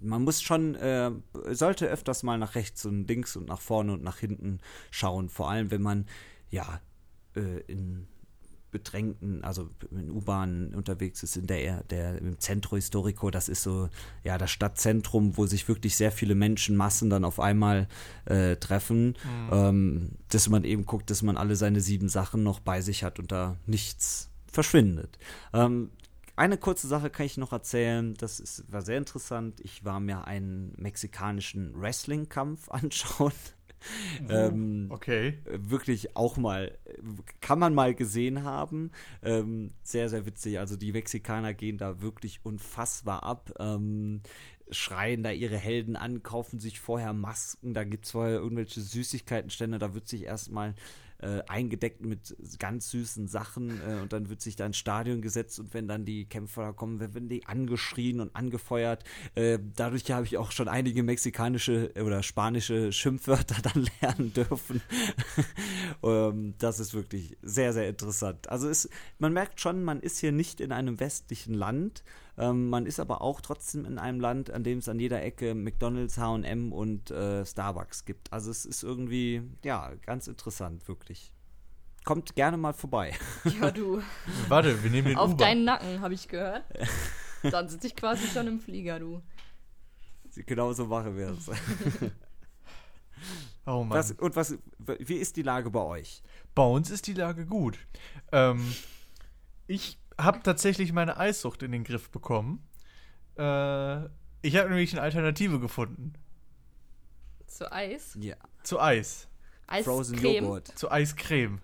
[0.00, 1.12] Man muss schon, äh,
[1.50, 5.50] sollte öfters mal nach rechts und links und nach vorne und nach hinten schauen, vor
[5.50, 6.06] allem wenn man
[6.50, 6.80] ja
[7.36, 8.06] äh, in
[8.74, 13.88] bedrängten, also in U-Bahnen unterwegs ist, in der, der im Centro Historico, das ist so
[14.24, 17.86] ja das Stadtzentrum, wo sich wirklich sehr viele Menschenmassen dann auf einmal
[18.24, 19.14] äh, treffen,
[19.52, 23.20] ähm, dass man eben guckt, dass man alle seine sieben Sachen noch bei sich hat
[23.20, 25.20] und da nichts verschwindet.
[25.52, 25.90] Ähm,
[26.34, 29.60] eine kurze Sache kann ich noch erzählen, das ist, war sehr interessant.
[29.60, 33.32] Ich war mir einen mexikanischen Wrestling-Kampf anschauen.
[34.28, 35.38] Ähm, Okay.
[35.44, 36.76] wirklich auch mal,
[37.40, 38.90] kann man mal gesehen haben.
[39.22, 40.58] Ähm, sehr, sehr witzig.
[40.58, 43.52] Also die Mexikaner gehen da wirklich unfassbar ab.
[43.58, 44.22] Ähm,
[44.70, 49.78] schreien da ihre Helden an, kaufen sich vorher Masken, da gibt es vorher irgendwelche Süßigkeitenstände,
[49.78, 50.74] da wird sich erstmal
[51.18, 55.58] äh, eingedeckt mit ganz süßen Sachen äh, und dann wird sich da ins Stadion gesetzt
[55.58, 59.04] und wenn dann die Kämpfer kommen, werden die angeschrien und angefeuert.
[59.34, 64.82] Äh, dadurch habe ich auch schon einige mexikanische oder spanische Schimpfwörter dann lernen dürfen.
[66.02, 68.48] ähm, das ist wirklich sehr, sehr interessant.
[68.48, 68.88] Also ist,
[69.18, 72.04] man merkt schon, man ist hier nicht in einem westlichen Land,
[72.36, 75.54] ähm, man ist aber auch trotzdem in einem Land, an dem es an jeder Ecke
[75.54, 78.32] McDonalds, H&M und äh, Starbucks gibt.
[78.32, 81.32] Also es ist irgendwie, ja, ganz interessant, wirklich.
[82.04, 83.14] Kommt gerne mal vorbei.
[83.60, 84.02] Ja, du.
[84.48, 85.44] Warte, wir nehmen den Auf Uber.
[85.44, 86.64] deinen Nacken, habe ich gehört.
[87.42, 89.22] Dann sitze ich quasi schon im Flieger, du.
[90.46, 91.48] genau so machen wir es.
[93.66, 93.98] oh Mann.
[93.98, 96.22] Was, und was, wie ist die Lage bei euch?
[96.54, 97.78] Bei uns ist die Lage gut.
[98.32, 98.74] Ähm,
[99.66, 102.66] ich habe tatsächlich meine Eissucht in den Griff bekommen.
[103.36, 104.04] Äh,
[104.42, 106.12] ich habe nämlich eine Alternative gefunden.
[107.46, 108.16] Zu Eis.
[108.20, 109.28] Ja, Zu Eis.
[109.82, 110.44] Frozen Eiscreme.
[110.44, 110.68] Joghurt.
[110.78, 111.60] Zu Eiscreme.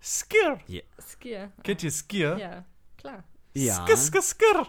[0.00, 0.60] Skir.
[1.00, 1.50] Skier.
[1.64, 2.36] Kennt ihr Skir?
[2.38, 2.64] Ja,
[2.96, 3.24] klar.
[3.54, 3.84] Ja.
[3.86, 4.66] Skir, skir, skir.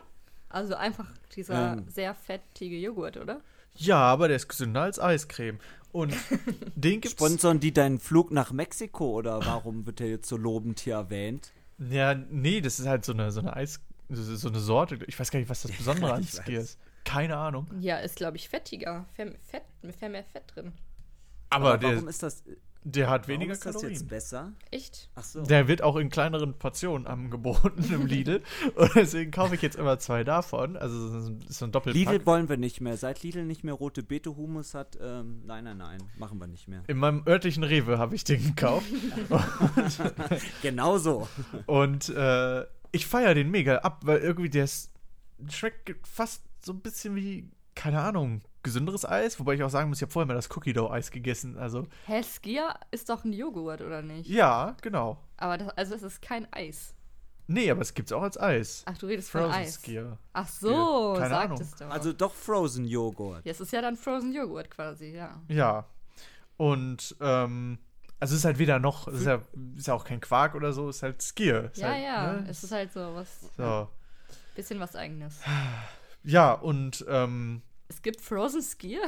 [0.50, 1.86] Also einfach dieser Ähm.
[1.90, 3.42] sehr fettige Joghurt, oder?
[3.76, 5.60] Ja, aber der ist gesünder als Eiscreme.
[5.92, 6.14] Und
[6.76, 7.12] den gibt's.
[7.12, 11.52] Sponsern die deinen Flug nach Mexiko oder warum wird der jetzt so lobend hier erwähnt?
[11.80, 13.80] Ja, nee, das ist halt so eine, so eine Eis.
[14.10, 15.00] So so eine Sorte.
[15.08, 16.64] Ich weiß gar nicht, was das Besondere an Skir weiß.
[16.64, 16.80] ist.
[17.04, 17.68] Keine Ahnung.
[17.80, 19.06] Ja, ist, glaube ich, fettiger.
[19.14, 20.74] Fett, Fett, mit mehr Fett drin.
[21.50, 22.44] Aber, warum der, ist das,
[22.92, 23.94] der hat warum weniger ist das Kalorien.
[24.00, 24.54] jetzt besser?
[24.72, 25.10] Echt?
[25.16, 25.44] Ach so.
[25.44, 28.42] Der wird auch in kleineren Portionen angeboten im Lidl.
[28.76, 30.78] Und deswegen kaufe ich jetzt immer zwei davon.
[30.78, 32.14] Also das ist so ein Doppelpack.
[32.14, 32.96] Lidl wollen wir nicht mehr.
[32.96, 36.68] Seit Lidl nicht mehr rote Beete Humus hat, ähm, nein, nein, nein, machen wir nicht
[36.68, 36.84] mehr.
[36.88, 38.88] In meinem örtlichen Rewe habe ich den gekauft.
[40.62, 41.28] Genau so.
[41.66, 44.92] Und äh, ich feiere den mega ab, weil irgendwie der ist,
[45.50, 49.40] schmeckt fast so ein bisschen wie, keine Ahnung, gesünderes Eis.
[49.40, 51.58] Wobei ich auch sagen muss, ich habe vorher mal das Cookie Dough Eis gegessen.
[51.58, 54.30] Also, Hä, Skier ist doch ein Joghurt, oder nicht?
[54.30, 55.18] ja, genau.
[55.38, 56.94] Aber das, also es ist kein Eis.
[57.50, 58.84] Nee, aber es gibt's auch als Eis.
[58.86, 59.76] Ach, du redest von Frozen Eis.
[59.76, 60.18] Skier.
[60.34, 61.62] Ach so, Keine sagt Ahnung.
[61.62, 61.90] es doch.
[61.90, 63.46] Also doch Frozen Joghurt.
[63.46, 65.40] ja, es ist ja dann Frozen Joghurt quasi, ja.
[65.48, 65.86] Ja.
[66.58, 67.78] Und, ähm,
[68.20, 69.40] also es ist halt weder noch, es ist ja,
[69.78, 71.72] ist ja auch kein Quark oder so, es ist halt Skier.
[71.72, 72.46] Ist Ja, halt, ja, ne?
[72.50, 73.88] es ist halt so was, So.
[74.56, 75.40] bisschen was eigenes.
[76.24, 79.02] Ja, und, ähm, Es gibt Frozen Skier?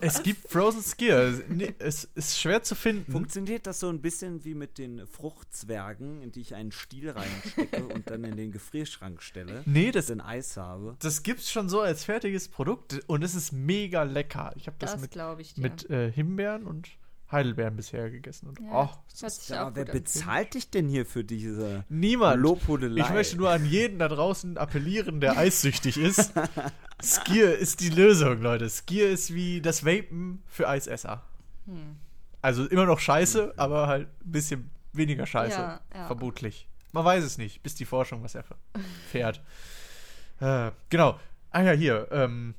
[0.00, 1.44] Es gibt Frozen Skier.
[1.48, 3.12] Nee, Es ist schwer zu finden.
[3.12, 7.84] Funktioniert das so ein bisschen wie mit den Fruchtzwergen, in die ich einen Stiel reinstecke
[7.94, 10.96] und dann in den Gefrierschrank stelle, Nee, dass das, ich ein Eis habe?
[10.98, 14.52] das gibt's schon so als fertiges Produkt und es ist mega lecker.
[14.56, 15.62] Ich habe das, Das mit, glaube ich dir.
[15.62, 16.88] mit äh, Himbeeren und
[17.30, 18.48] Heidelbeeren bisher gegessen.
[18.48, 22.40] Und, ja, oh, hört sich Ja, wer bezahlt dich denn hier für diese niemand.
[22.40, 23.00] Lobhudelei?
[23.00, 26.32] Ich möchte nur an jeden da draußen appellieren, der eissüchtig ist.
[27.02, 28.68] Skier ist die Lösung, Leute.
[28.68, 31.22] Skier ist wie das Vapen für Eisesser.
[31.66, 31.96] Hm.
[32.40, 35.58] Also immer noch scheiße, aber halt ein bisschen weniger scheiße.
[35.58, 36.06] Ja, ja.
[36.06, 36.68] Vermutlich.
[36.92, 39.40] Man weiß es nicht, bis die Forschung was erfährt.
[40.40, 41.18] äh, genau.
[41.50, 42.06] Ah ja, hier.
[42.12, 42.54] Ähm,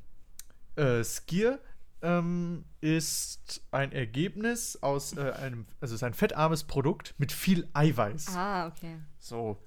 [0.76, 1.59] äh, Skier
[2.06, 7.68] ähm, ist ein Ergebnis aus äh, einem, also es ist ein fettarmes Produkt mit viel
[7.74, 8.36] Eiweiß.
[8.36, 8.99] Ah, okay.
[9.18, 9.58] So.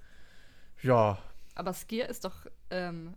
[0.81, 1.17] Ja.
[1.55, 3.13] Aber Skier ist doch ähm,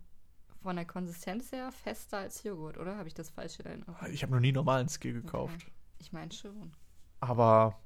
[0.61, 2.97] von der Konsistenz her fester als Joghurt, oder?
[2.97, 3.95] Habe ich das falsch in Erinnerung?
[4.11, 5.55] Ich habe noch nie normalen Skier gekauft.
[5.55, 5.71] Okay.
[5.99, 6.73] Ich meine schon.
[7.21, 7.79] Aber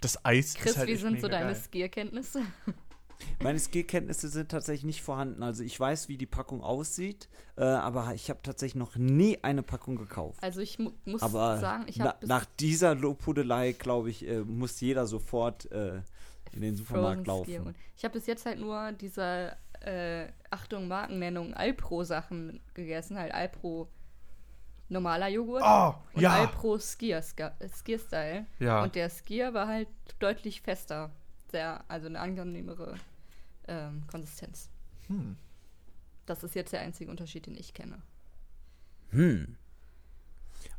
[0.00, 1.54] das Eis Chris, ist halt wie sind so deine.
[1.54, 2.42] Skier-Kenntnisse?
[3.42, 5.42] Meine Skillkenntnisse sind tatsächlich nicht vorhanden.
[5.42, 9.62] Also ich weiß, wie die Packung aussieht, äh, aber ich habe tatsächlich noch nie eine
[9.62, 10.42] Packung gekauft.
[10.42, 14.40] Also ich mu muss Aber sagen, ich na, habe nach dieser Lobhudelei, glaube ich, äh,
[14.40, 16.00] muss jeder sofort äh,
[16.52, 17.74] in den Supermarkt laufen.
[17.96, 23.18] Ich habe bis jetzt halt nur diese, äh, Achtung, Markennennung, Alpro-Sachen gegessen.
[23.18, 23.88] Halt Alpro
[24.88, 26.32] normaler Joghurt Oh, und ja.
[26.32, 28.46] Alpro Skier, äh, Skier-Style.
[28.58, 28.82] Ja.
[28.82, 29.88] Und der Skier war halt
[30.18, 31.10] deutlich fester.
[31.50, 32.94] Sehr, also eine angenehmere
[33.68, 34.70] ähm, Konsistenz.
[35.06, 35.36] Hm.
[36.26, 38.02] Das ist jetzt der einzige Unterschied, den ich kenne.
[39.10, 39.56] Hm.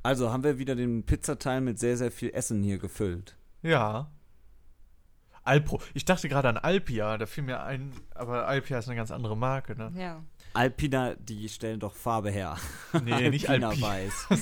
[0.04, 3.38] Also haben wir wieder den Pizzateil mit sehr, sehr viel Essen hier gefüllt.
[3.62, 4.12] Ja.
[5.44, 5.82] Alpro.
[5.94, 9.38] Ich dachte gerade an Alpia, da fiel mir ein, aber Alpia ist eine ganz andere
[9.38, 9.92] Marke, ne?
[9.96, 10.24] Ja.
[10.54, 12.58] Alpina, die stellen doch Farbe her.
[13.04, 13.88] Nee, nicht Alpina Alpina.
[13.88, 14.28] weiß.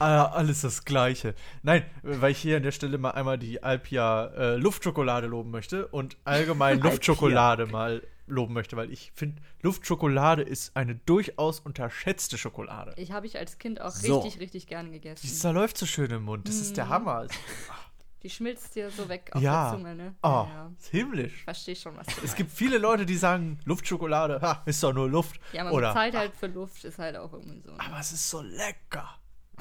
[0.00, 1.34] Ah, alles das Gleiche.
[1.62, 5.86] Nein, weil ich hier an der Stelle mal einmal die Alpia äh, Luftschokolade loben möchte
[5.88, 6.80] und allgemein.
[6.80, 12.94] Luftschokolade mal loben möchte, weil ich finde, Luftschokolade ist eine durchaus unterschätzte Schokolade.
[12.96, 14.18] Ich habe ich als Kind auch So.
[14.20, 15.20] richtig, richtig gerne gegessen.
[15.22, 16.48] Die zerläuft so schön im Mund.
[16.48, 16.90] Das ist der Mhm.
[16.90, 17.26] Hammer.
[18.24, 19.70] Die schmilzt dir so weg auf Ja.
[19.70, 20.14] der Zunge, ne?
[20.22, 20.72] Oh, Ja, ja.
[20.78, 21.44] ist himmlisch.
[21.44, 22.36] Verstehe schon, was du Es meinst.
[22.36, 25.38] gibt viele Leute, die sagen, Luftschokolade, ha, ist doch nur Luft.
[25.52, 27.72] Ja, man Oder, bezahlt halt für Luft, ist halt auch irgendwie so.
[27.72, 27.80] Ne?
[27.80, 29.18] aber es ist so lecker.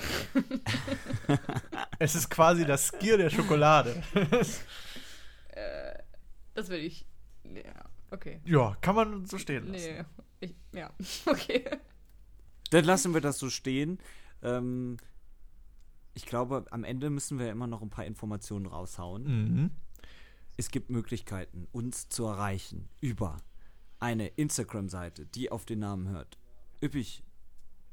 [1.99, 4.01] es ist quasi das Skier der Schokolade.
[6.55, 7.05] Das will ich.
[7.43, 8.39] Ja, okay.
[8.45, 9.95] ja, kann man so stehen lassen.
[9.95, 10.03] Nee,
[10.39, 10.91] ich, ja,
[11.25, 11.65] okay.
[12.69, 13.99] Dann lassen wir das so stehen.
[14.43, 14.97] Ähm,
[16.13, 19.23] ich glaube, am Ende müssen wir immer noch ein paar Informationen raushauen.
[19.23, 19.71] Mhm.
[20.57, 23.37] Es gibt Möglichkeiten, uns zu erreichen über
[23.99, 26.37] eine Instagram-Seite, die auf den Namen hört.
[26.81, 27.23] Üppig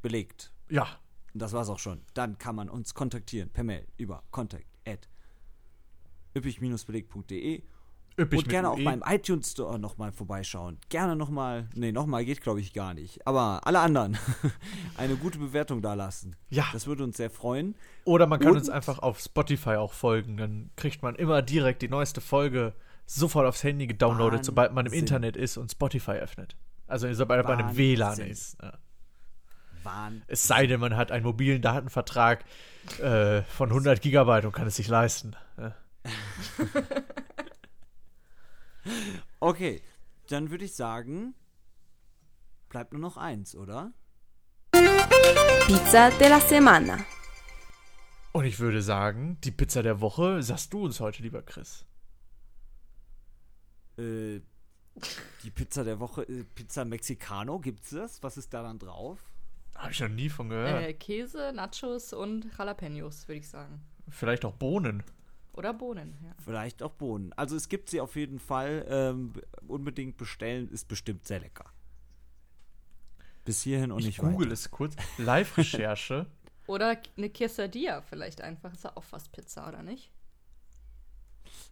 [0.02, 0.52] belegt.
[0.68, 1.00] Ja,
[1.32, 2.02] Und das war's auch schon.
[2.14, 5.08] Dann kann man uns kontaktieren per Mail über contact at
[6.36, 7.62] üppig-belegt.de
[8.20, 8.84] üppig und gerne auch UE.
[8.84, 10.78] beim iTunes Store nochmal vorbeischauen.
[10.88, 13.26] Gerne nochmal, nee, nochmal geht glaube ich gar nicht.
[13.26, 14.16] Aber alle anderen
[14.96, 16.36] eine gute Bewertung da lasen.
[16.48, 16.66] Ja.
[16.72, 17.74] Das würde uns sehr freuen.
[18.04, 20.36] Oder man kann Und- uns einfach auf Spotify auch folgen.
[20.36, 22.74] Dann kriegt man immer direkt die neueste Folge
[23.06, 25.00] sofort aufs Handy gedownloadet, sobald man im Wahnsinn.
[25.06, 26.56] Internet ist und Spotify öffnet.
[26.86, 27.78] Also sobald man im Wahnsinn.
[27.96, 28.56] WLAN ist.
[28.62, 28.72] Ja.
[29.82, 30.22] Wahnsinn.
[30.26, 32.44] Es sei denn, man hat einen mobilen Datenvertrag
[33.02, 35.34] äh, von 100 Gigabyte und kann es sich leisten.
[35.58, 35.74] Ja.
[39.40, 39.82] Okay,
[40.28, 41.34] dann würde ich sagen,
[42.68, 43.92] bleibt nur noch eins, oder?
[45.66, 46.98] Pizza de la semana.
[48.32, 51.84] Und ich würde sagen, die Pizza der Woche sagst du uns heute, lieber Chris.
[53.98, 54.40] Äh,
[55.42, 58.22] die Pizza der Woche, äh, Pizza Mexicano, gibt's das?
[58.22, 59.18] Was ist da dann drauf?
[59.74, 60.82] Habe ich noch nie von gehört.
[60.82, 63.80] Äh, Käse, Nachos und Jalapenos, würde ich sagen.
[64.08, 65.02] Vielleicht auch Bohnen.
[65.52, 66.32] Oder Bohnen, ja.
[66.44, 67.32] Vielleicht auch Bohnen.
[67.34, 68.86] Also es gibt sie auf jeden Fall.
[68.88, 69.32] Ähm,
[69.66, 71.64] unbedingt bestellen, ist bestimmt sehr lecker.
[73.44, 74.52] Bis hierhin und Ich nicht google weiter.
[74.52, 74.94] es kurz.
[75.18, 76.26] Live-Recherche.
[76.66, 78.72] Oder eine Quesadilla vielleicht einfach.
[78.72, 80.12] Ist ja auch fast Pizza, oder nicht?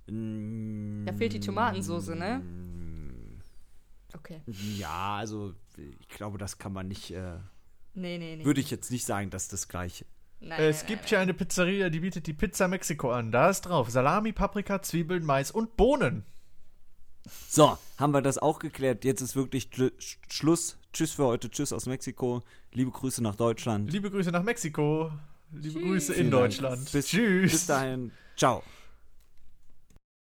[0.09, 2.43] Mm, Da fehlt die Tomatensoße, ne?
[4.14, 4.41] Okay.
[4.76, 7.12] Ja, also ich glaube, das kann man nicht.
[7.12, 7.39] Äh,
[7.95, 8.45] Nee, nee, nee.
[8.45, 10.05] würde ich jetzt nicht sagen, dass das gleiche.
[10.41, 13.32] Nein, es nein, gibt nein, hier eine Pizzeria, die bietet die Pizza Mexiko an.
[13.32, 16.24] Da ist drauf Salami, Paprika, Zwiebeln, Mais und Bohnen.
[17.49, 19.05] So, haben wir das auch geklärt.
[19.05, 19.68] Jetzt ist wirklich
[19.99, 20.78] Sch Schluss.
[20.93, 21.51] Tschüss für heute.
[21.51, 22.43] Tschüss aus Mexiko.
[22.72, 23.93] Liebe Grüße nach Deutschland.
[23.93, 25.11] Liebe Grüße nach Mexiko.
[25.53, 25.82] Liebe Tschüss.
[25.82, 26.30] Grüße in Vielen.
[26.30, 26.93] Deutschland.
[26.93, 27.53] Bis, Tschüss.
[27.53, 28.12] bis dahin.
[28.36, 28.62] Ciao.